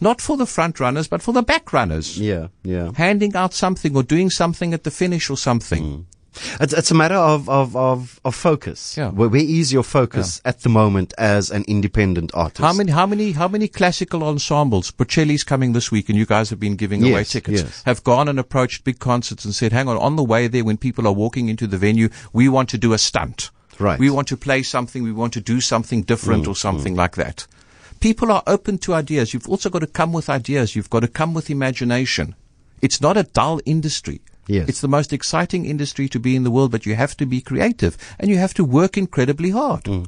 Not 0.00 0.20
for 0.20 0.36
the 0.36 0.46
front 0.46 0.78
runners, 0.78 1.08
but 1.08 1.22
for 1.22 1.32
the 1.32 1.42
back 1.42 1.72
runners. 1.72 2.20
Yeah, 2.20 2.48
yeah. 2.62 2.92
Handing 2.94 3.34
out 3.34 3.54
something 3.54 3.96
or 3.96 4.02
doing 4.02 4.30
something 4.30 4.74
at 4.74 4.84
the 4.84 4.90
finish 4.90 5.30
or 5.30 5.36
something. 5.36 5.82
Mm. 5.82 6.04
It's, 6.60 6.72
it's 6.72 6.90
a 6.90 6.94
matter 6.94 7.14
of, 7.14 7.48
of, 7.48 7.76
of, 7.76 8.20
of 8.24 8.34
focus. 8.34 8.96
Yeah. 8.96 9.10
Where, 9.10 9.28
where 9.28 9.42
is 9.44 9.72
your 9.72 9.82
focus 9.82 10.40
yeah. 10.44 10.50
at 10.50 10.60
the 10.60 10.68
moment 10.68 11.12
as 11.18 11.50
an 11.50 11.64
independent 11.66 12.32
artist? 12.34 12.60
How 12.60 12.72
many, 12.72 12.92
how 12.92 13.06
many, 13.06 13.32
how 13.32 13.48
many 13.48 13.68
classical 13.68 14.22
ensembles, 14.22 14.90
Bocelli's 14.90 15.44
coming 15.44 15.72
this 15.72 15.90
week 15.90 16.08
and 16.08 16.18
you 16.18 16.26
guys 16.26 16.50
have 16.50 16.60
been 16.60 16.76
giving 16.76 17.02
yes, 17.02 17.10
away 17.10 17.24
tickets, 17.24 17.62
yes. 17.62 17.82
have 17.84 18.04
gone 18.04 18.28
and 18.28 18.38
approached 18.38 18.84
big 18.84 18.98
concerts 18.98 19.44
and 19.44 19.54
said, 19.54 19.72
hang 19.72 19.88
on, 19.88 19.96
on 19.96 20.16
the 20.16 20.24
way 20.24 20.46
there 20.48 20.64
when 20.64 20.76
people 20.76 21.06
are 21.06 21.12
walking 21.12 21.48
into 21.48 21.66
the 21.66 21.78
venue, 21.78 22.08
we 22.32 22.48
want 22.48 22.68
to 22.70 22.78
do 22.78 22.92
a 22.92 22.98
stunt. 22.98 23.50
Right. 23.78 23.98
We 23.98 24.08
want 24.08 24.28
to 24.28 24.36
play 24.36 24.62
something, 24.62 25.02
we 25.02 25.12
want 25.12 25.34
to 25.34 25.40
do 25.40 25.60
something 25.60 26.02
different 26.02 26.36
Mm, 26.44 26.48
or 26.48 26.54
something 26.54 26.94
like 26.94 27.16
that. 27.16 27.46
People 28.00 28.30
are 28.30 28.42
open 28.46 28.78
to 28.78 28.94
ideas. 28.94 29.32
You've 29.32 29.48
also 29.48 29.70
got 29.70 29.80
to 29.80 29.86
come 29.86 30.12
with 30.12 30.28
ideas. 30.28 30.76
You've 30.76 30.90
got 30.90 31.00
to 31.00 31.08
come 31.08 31.34
with 31.34 31.50
imagination. 31.50 32.34
It's 32.82 33.00
not 33.00 33.16
a 33.16 33.22
dull 33.22 33.60
industry. 33.64 34.20
Yes. 34.48 34.68
It's 34.68 34.80
the 34.80 34.88
most 34.88 35.12
exciting 35.12 35.66
industry 35.66 36.08
to 36.08 36.20
be 36.20 36.36
in 36.36 36.44
the 36.44 36.50
world, 36.50 36.70
but 36.70 36.86
you 36.86 36.94
have 36.94 37.16
to 37.16 37.26
be 37.26 37.40
creative 37.40 37.96
and 38.18 38.30
you 38.30 38.38
have 38.38 38.54
to 38.54 38.64
work 38.64 38.96
incredibly 38.96 39.50
hard. 39.50 39.84
Mm. 39.84 40.06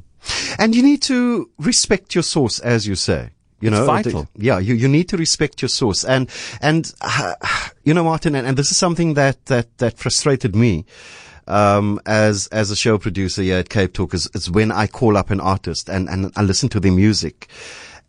And 0.57 0.75
you 0.75 0.83
need 0.83 1.01
to 1.03 1.49
respect 1.57 2.15
your 2.15 2.23
source, 2.23 2.59
as 2.59 2.87
you 2.87 2.95
say. 2.95 3.31
You 3.61 3.69
know, 3.69 3.85
vital. 3.85 4.27
The, 4.35 4.45
yeah, 4.45 4.59
you, 4.59 4.73
you 4.73 4.87
need 4.87 5.09
to 5.09 5.17
respect 5.17 5.61
your 5.61 5.69
source. 5.69 6.05
And, 6.05 6.29
and, 6.61 6.93
uh, 7.01 7.35
you 7.83 7.93
know, 7.93 8.03
Martin, 8.03 8.35
and, 8.35 8.47
and 8.47 8.57
this 8.57 8.71
is 8.71 8.77
something 8.77 9.15
that, 9.15 9.45
that, 9.47 9.77
that 9.79 9.97
frustrated 9.97 10.55
me. 10.55 10.85
Um, 11.47 11.99
as 12.05 12.45
as 12.51 12.69
a 12.69 12.75
show 12.75 12.99
producer 12.99 13.41
here 13.41 13.57
at 13.57 13.69
Cape 13.69 13.93
Talk 13.93 14.13
is, 14.13 14.29
is 14.35 14.51
when 14.51 14.71
I 14.71 14.85
call 14.85 15.17
up 15.17 15.31
an 15.31 15.39
artist 15.39 15.89
and, 15.89 16.07
and 16.07 16.31
I 16.35 16.43
listen 16.43 16.69
to 16.69 16.79
their 16.79 16.91
music, 16.91 17.47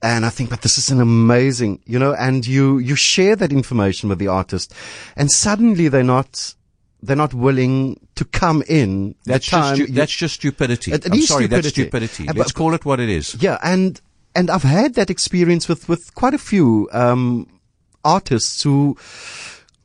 And 0.03 0.25
I 0.25 0.31
think, 0.31 0.49
but 0.51 0.63
this 0.63 0.79
is 0.79 0.91
an 0.91 1.01
amazing, 1.01 1.83
you 1.87 1.99
know, 1.99 2.15
and 2.15 2.47
you, 2.47 2.79
you 2.79 2.97
share 2.97 3.37
that 3.37 3.53
information 3.53 4.09
with 4.09 4.19
the 4.19 4.29
artist 4.29 4.73
and 5.15 5.31
suddenly 5.31 5.89
they're 5.89 6.03
not, 6.03 6.55
they're 7.03 7.17
not 7.17 7.35
willing 7.35 8.01
to 8.15 8.25
come 8.25 8.63
in. 8.67 9.15
That's 9.27 9.47
just 9.47 9.75
stu- 9.75 9.85
you- 9.85 9.93
that's 9.93 10.13
just 10.15 10.35
stupidity. 10.37 10.93
It- 10.93 11.05
it 11.05 11.13
I'm 11.13 11.21
sorry, 11.23 11.47
that's 11.49 11.69
stupidity. 11.69 12.07
stupidity. 12.15 12.29
Uh, 12.29 12.33
but- 12.33 12.39
Let's 12.39 12.53
call 12.53 12.73
it 12.75 12.85
what 12.85 12.99
it 13.01 13.09
is. 13.11 13.37
Yeah, 13.41 13.59
and 13.63 14.01
and 14.35 14.49
I've 14.49 14.63
had 14.63 14.95
that 14.95 15.11
experience 15.11 15.69
with 15.69 15.89
with 15.89 16.15
quite 16.15 16.35
a 16.35 16.39
few 16.39 16.89
um, 16.93 17.47
artists 18.05 18.63
who 18.63 18.97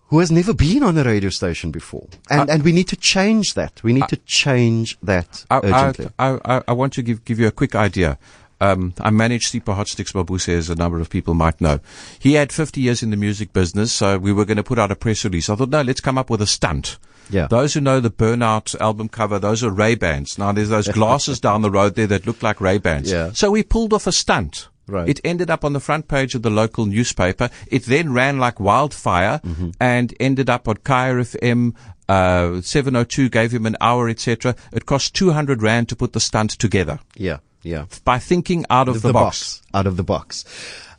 who 0.10 0.20
has 0.20 0.32
never 0.32 0.54
been 0.54 0.84
on 0.84 0.98
a 0.98 1.04
radio 1.04 1.30
station 1.30 1.72
before, 1.72 2.08
and 2.30 2.50
and 2.50 2.64
we 2.64 2.72
need 2.72 2.88
to 2.90 2.96
change 2.96 3.54
that. 3.56 3.82
We 3.84 3.92
need 3.92 4.08
to 4.10 4.18
change 4.18 4.98
that 5.04 5.46
I, 5.50 5.58
urgently. 5.64 6.10
I, 6.20 6.40
I, 6.46 6.62
I 6.68 6.74
want 6.74 6.94
to 6.94 7.02
give, 7.02 7.26
give 7.26 7.40
you 7.40 7.48
a 7.48 7.52
quick 7.52 7.76
idea. 7.76 8.18
Um, 8.62 8.94
I 9.00 9.10
managed 9.10 9.52
Sipho 9.54 9.76
Hot 9.76 9.88
Sticks 9.88 10.14
Mabuse, 10.14 10.50
as 10.50 10.70
a 10.70 10.76
number 10.76 11.00
of 11.00 11.10
people 11.10 11.34
might 11.34 11.60
know. 11.60 11.80
He 12.20 12.34
had 12.34 12.52
50 12.54 12.80
years 12.82 13.04
in 13.04 13.10
the 13.10 13.18
music 13.18 13.52
business, 13.54 13.92
so 13.92 14.18
we 14.18 14.32
were 14.32 14.46
going 14.46 14.58
to 14.58 14.64
put 14.64 14.80
out 14.80 14.92
a 14.92 14.96
press 14.96 15.24
release. 15.26 15.50
I 15.50 15.56
thought, 15.56 15.70
no, 15.70 15.82
let's 15.82 16.02
come 16.02 16.18
up 16.18 16.30
with 16.30 16.42
a 16.42 16.48
stunt. 16.48 16.98
Yeah. 17.30 17.48
Those 17.48 17.74
who 17.74 17.82
know 17.82 18.00
the 18.00 18.12
Burnout 18.12 18.80
album 18.80 19.10
cover, 19.10 19.40
those 19.40 19.64
are 19.64 19.72
Ray 19.72 19.96
Bans. 19.96 20.38
Now, 20.38 20.52
there's 20.52 20.70
those 20.70 20.88
glasses 21.00 21.40
down 21.40 21.64
the 21.64 21.72
road 21.72 21.96
there 21.96 22.08
that 22.08 22.26
look 22.28 22.42
like 22.44 22.62
Ray 22.62 22.78
Bans. 22.78 23.12
Yeah. 23.12 23.32
So 23.34 23.52
we 23.52 23.64
pulled 23.64 23.94
off 23.94 24.08
a 24.08 24.12
stunt. 24.12 24.70
Right. 24.88 25.10
It 25.10 25.20
ended 25.24 25.50
up 25.50 25.66
on 25.66 25.74
the 25.74 25.80
front 25.80 26.08
page 26.08 26.36
of 26.36 26.44
the 26.44 26.52
local 26.52 26.86
newspaper. 26.86 27.50
It 27.68 27.86
then 27.86 28.14
ran 28.14 28.38
like 28.38 28.60
wildfire 28.60 29.40
Mm-hmm. 29.44 29.72
and 29.80 30.14
ended 30.20 30.50
up 30.50 30.68
on 30.68 30.78
Kaya 30.78 31.16
FM. 31.16 31.74
Uh, 32.08 32.62
702 32.62 33.30
gave 33.30 33.52
him 33.52 33.66
an 33.66 33.76
hour, 33.82 34.08
etc. 34.08 34.56
It 34.72 34.86
cost 34.86 35.16
200 35.16 35.64
rand 35.64 35.90
to 35.90 35.96
put 35.96 36.14
the 36.14 36.20
stunt 36.20 36.52
together 36.52 37.00
yeah, 37.16 37.38
yeah. 37.66 37.86
by 38.04 38.20
thinking 38.20 38.66
out 38.70 38.88
of 38.88 39.02
the, 39.02 39.12
box. 39.14 39.62
out 39.74 39.88
of 39.88 39.98
the 39.98 40.04
box, 40.04 40.46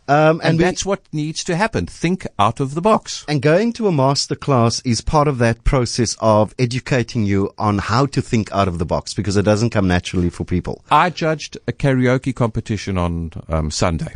um, 0.08 0.40
And, 0.40 0.42
and 0.42 0.58
we- 0.58 0.64
that's 0.64 0.84
what 0.84 1.00
needs 1.12 1.42
to 1.44 1.56
happen. 1.56 1.86
Think 1.86 2.26
out 2.38 2.60
of 2.60 2.74
the 2.74 2.80
box. 2.80 3.24
And 3.28 3.42
going 3.42 3.72
to 3.74 3.88
a 3.88 3.92
master 3.92 4.36
class 4.36 4.80
is 4.84 5.00
part 5.00 5.26
of 5.28 5.38
that 5.38 5.64
process 5.64 6.16
of 6.20 6.54
educating 6.58 7.24
you 7.24 7.52
on 7.58 7.78
how 7.78 8.06
to 8.06 8.22
think 8.22 8.52
out 8.52 8.68
of 8.68 8.78
the 8.78 8.86
box 8.86 9.14
because 9.14 9.36
it 9.36 9.44
doesn't 9.44 9.70
come 9.70 9.88
naturally 9.88 10.30
for 10.30 10.44
people. 10.44 10.84
I 10.90 11.10
judged 11.10 11.58
a 11.66 11.72
karaoke 11.72 12.32
competition 12.34 12.98
on 12.98 13.32
um, 13.48 13.70
Sunday. 13.70 14.14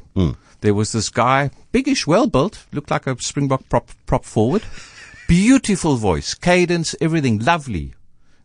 There 0.60 0.74
was 0.74 0.92
this 0.92 1.08
guy, 1.08 1.50
biggish, 1.72 2.06
well 2.06 2.26
built, 2.26 2.66
looked 2.72 2.90
like 2.90 3.06
a 3.06 3.20
Springbok 3.20 3.68
prop, 3.68 3.90
prop 4.06 4.24
forward. 4.24 4.62
Beautiful 5.26 5.96
voice, 5.96 6.34
cadence, 6.34 6.94
everything, 7.00 7.38
lovely. 7.38 7.94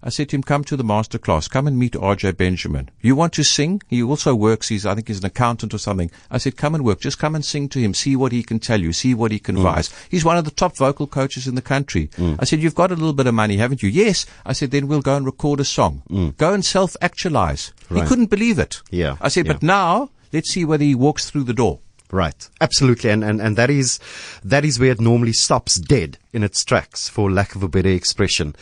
I 0.06 0.10
said 0.10 0.30
to 0.30 0.36
him, 0.36 0.44
come 0.44 0.64
to 0.66 0.78
the 0.78 0.84
master 0.84 1.18
class, 1.18 1.48
come 1.48 1.66
and 1.66 1.80
meet 1.80 1.94
RJ 1.94 2.38
Benjamin. 2.38 2.92
You 3.02 3.16
want 3.16 3.34
to 3.34 3.44
sing? 3.44 3.82
He 3.88 4.04
also 4.04 4.36
works, 4.36 4.68
he's, 4.68 4.86
I 4.86 4.94
think 4.94 5.08
he's 5.08 5.18
an 5.18 5.26
accountant 5.26 5.74
or 5.74 5.80
something. 5.80 6.12
I 6.30 6.38
said, 6.38 6.58
come 6.58 6.76
and 6.76 6.86
work, 6.86 7.02
just 7.02 7.18
come 7.18 7.34
and 7.34 7.44
sing 7.44 7.70
to 7.70 7.80
him, 7.80 7.96
see 7.96 8.16
what 8.16 8.32
he 8.32 8.44
can 8.44 8.60
tell 8.60 8.80
you, 8.80 8.94
see 8.94 9.16
what 9.16 9.32
he 9.32 9.40
can 9.40 9.56
mm. 9.56 9.60
advise. 9.60 9.92
He's 10.08 10.24
one 10.24 10.38
of 10.38 10.46
the 10.46 10.52
top 10.52 10.78
vocal 10.78 11.08
coaches 11.08 11.48
in 11.48 11.56
the 11.56 11.62
country. 11.64 12.10
Mm. 12.18 12.38
I 12.40 12.46
said, 12.46 12.60
you've 12.60 12.76
got 12.76 12.92
a 12.92 12.96
little 12.96 13.14
bit 13.14 13.26
of 13.26 13.34
money, 13.34 13.58
haven't 13.58 13.82
you? 13.82 13.90
Yes. 13.90 14.28
I 14.46 14.54
said, 14.54 14.70
then 14.70 14.88
we'll 14.88 15.02
go 15.02 15.18
and 15.18 15.26
record 15.26 15.60
a 15.60 15.66
song. 15.66 16.04
Mm. 16.08 16.38
Go 16.38 16.54
and 16.54 16.64
self-actualize. 16.64 17.74
He 17.92 18.02
couldn't 18.02 18.28
believe 18.28 18.60
it. 18.60 18.84
Yeah, 18.92 19.18
I 19.22 19.30
said, 19.30 19.48
yeah. 19.48 19.54
but 19.54 19.64
now, 19.64 20.12
let's 20.32 20.52
see 20.52 20.66
whether 20.66 20.84
he 20.84 20.94
walks 20.94 21.32
through 21.32 21.46
the 21.46 21.54
door. 21.54 21.80
Right. 22.12 22.48
Absolutely. 22.62 23.10
And, 23.10 23.24
and, 23.24 23.42
and 23.42 23.58
that 23.58 23.72
is, 23.72 24.00
that 24.44 24.64
is 24.64 24.80
where 24.80 24.92
it 24.92 25.02
normally 25.02 25.34
stops 25.34 25.76
dead 25.76 26.20
in 26.32 26.44
its 26.44 26.64
tracks, 26.64 27.10
for 27.10 27.32
lack 27.32 27.56
of 27.56 27.64
a 27.64 27.68
better 27.68 27.90
expression. 27.90 28.56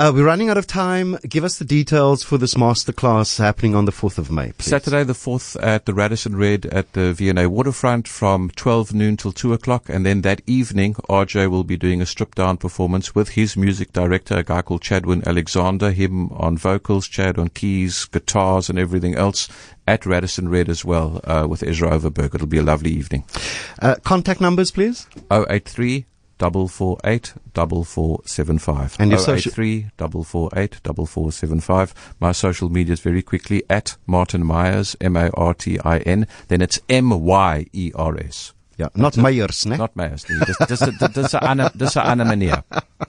Uh, 0.00 0.10
we're 0.14 0.24
running 0.24 0.48
out 0.48 0.56
of 0.56 0.66
time. 0.66 1.18
Give 1.28 1.44
us 1.44 1.58
the 1.58 1.64
details 1.66 2.22
for 2.22 2.38
this 2.38 2.54
masterclass 2.54 3.38
happening 3.38 3.74
on 3.74 3.84
the 3.84 3.92
4th 3.92 4.16
of 4.16 4.30
May, 4.30 4.52
please. 4.52 4.70
Saturday 4.70 5.04
the 5.04 5.12
4th 5.12 5.62
at 5.62 5.84
the 5.84 5.92
Radisson 5.92 6.36
Red 6.36 6.64
at 6.64 6.94
the 6.94 7.12
V&A 7.12 7.50
Waterfront 7.50 8.08
from 8.08 8.48
12 8.56 8.94
noon 8.94 9.18
till 9.18 9.30
2 9.30 9.52
o'clock. 9.52 9.90
And 9.90 10.06
then 10.06 10.22
that 10.22 10.40
evening, 10.46 10.94
RJ 10.94 11.50
will 11.50 11.64
be 11.64 11.76
doing 11.76 12.00
a 12.00 12.06
stripped 12.06 12.38
down 12.38 12.56
performance 12.56 13.14
with 13.14 13.28
his 13.30 13.58
music 13.58 13.92
director, 13.92 14.38
a 14.38 14.42
guy 14.42 14.62
called 14.62 14.80
Chadwin 14.80 15.22
Alexander, 15.26 15.90
him 15.90 16.32
on 16.32 16.56
vocals, 16.56 17.06
Chad 17.06 17.38
on 17.38 17.48
keys, 17.48 18.06
guitars 18.06 18.70
and 18.70 18.78
everything 18.78 19.14
else 19.16 19.50
at 19.86 20.06
Radisson 20.06 20.48
Red 20.48 20.70
as 20.70 20.82
well, 20.82 21.20
uh, 21.24 21.46
with 21.46 21.62
Ezra 21.62 21.90
Overberg. 21.90 22.34
It'll 22.34 22.46
be 22.46 22.56
a 22.56 22.62
lovely 22.62 22.92
evening. 22.92 23.24
Uh, 23.82 23.96
contact 24.02 24.40
numbers, 24.40 24.70
please. 24.70 25.06
083 25.30 26.06
448 26.40 27.34
4475. 27.54 28.96
And 28.98 29.10
your 29.10 29.18
social- 29.20 29.50
083 29.52 29.90
448 29.98 30.80
4475. 30.82 31.94
My 32.20 32.32
social 32.32 32.68
media 32.70 32.94
is 32.94 33.00
very 33.00 33.22
quickly 33.22 33.62
at 33.68 33.96
Martin 34.06 34.44
Myers, 34.46 34.96
M 35.00 35.16
A 35.16 35.30
R 35.34 35.54
T 35.54 35.78
I 35.84 35.98
N. 35.98 36.26
Then 36.48 36.62
it's 36.62 36.80
M 36.88 37.10
Y 37.10 37.66
E 37.72 37.92
R 37.94 38.16
S. 38.18 38.52
Yeah. 38.78 38.88
Not 38.94 39.16
Myers, 39.18 39.66
ne? 39.66 39.76
Not 39.76 39.94
Myers. 39.94 40.24
nie. 40.30 40.38
Dis 40.46 40.56
dis 40.66 40.80
dis 40.98 41.12
dis 41.12 41.34
'n 41.34 41.44
ander 41.44 41.70
dis 41.76 41.96
'n 41.96 42.02
ander 42.06 42.24
manier. 42.24 42.62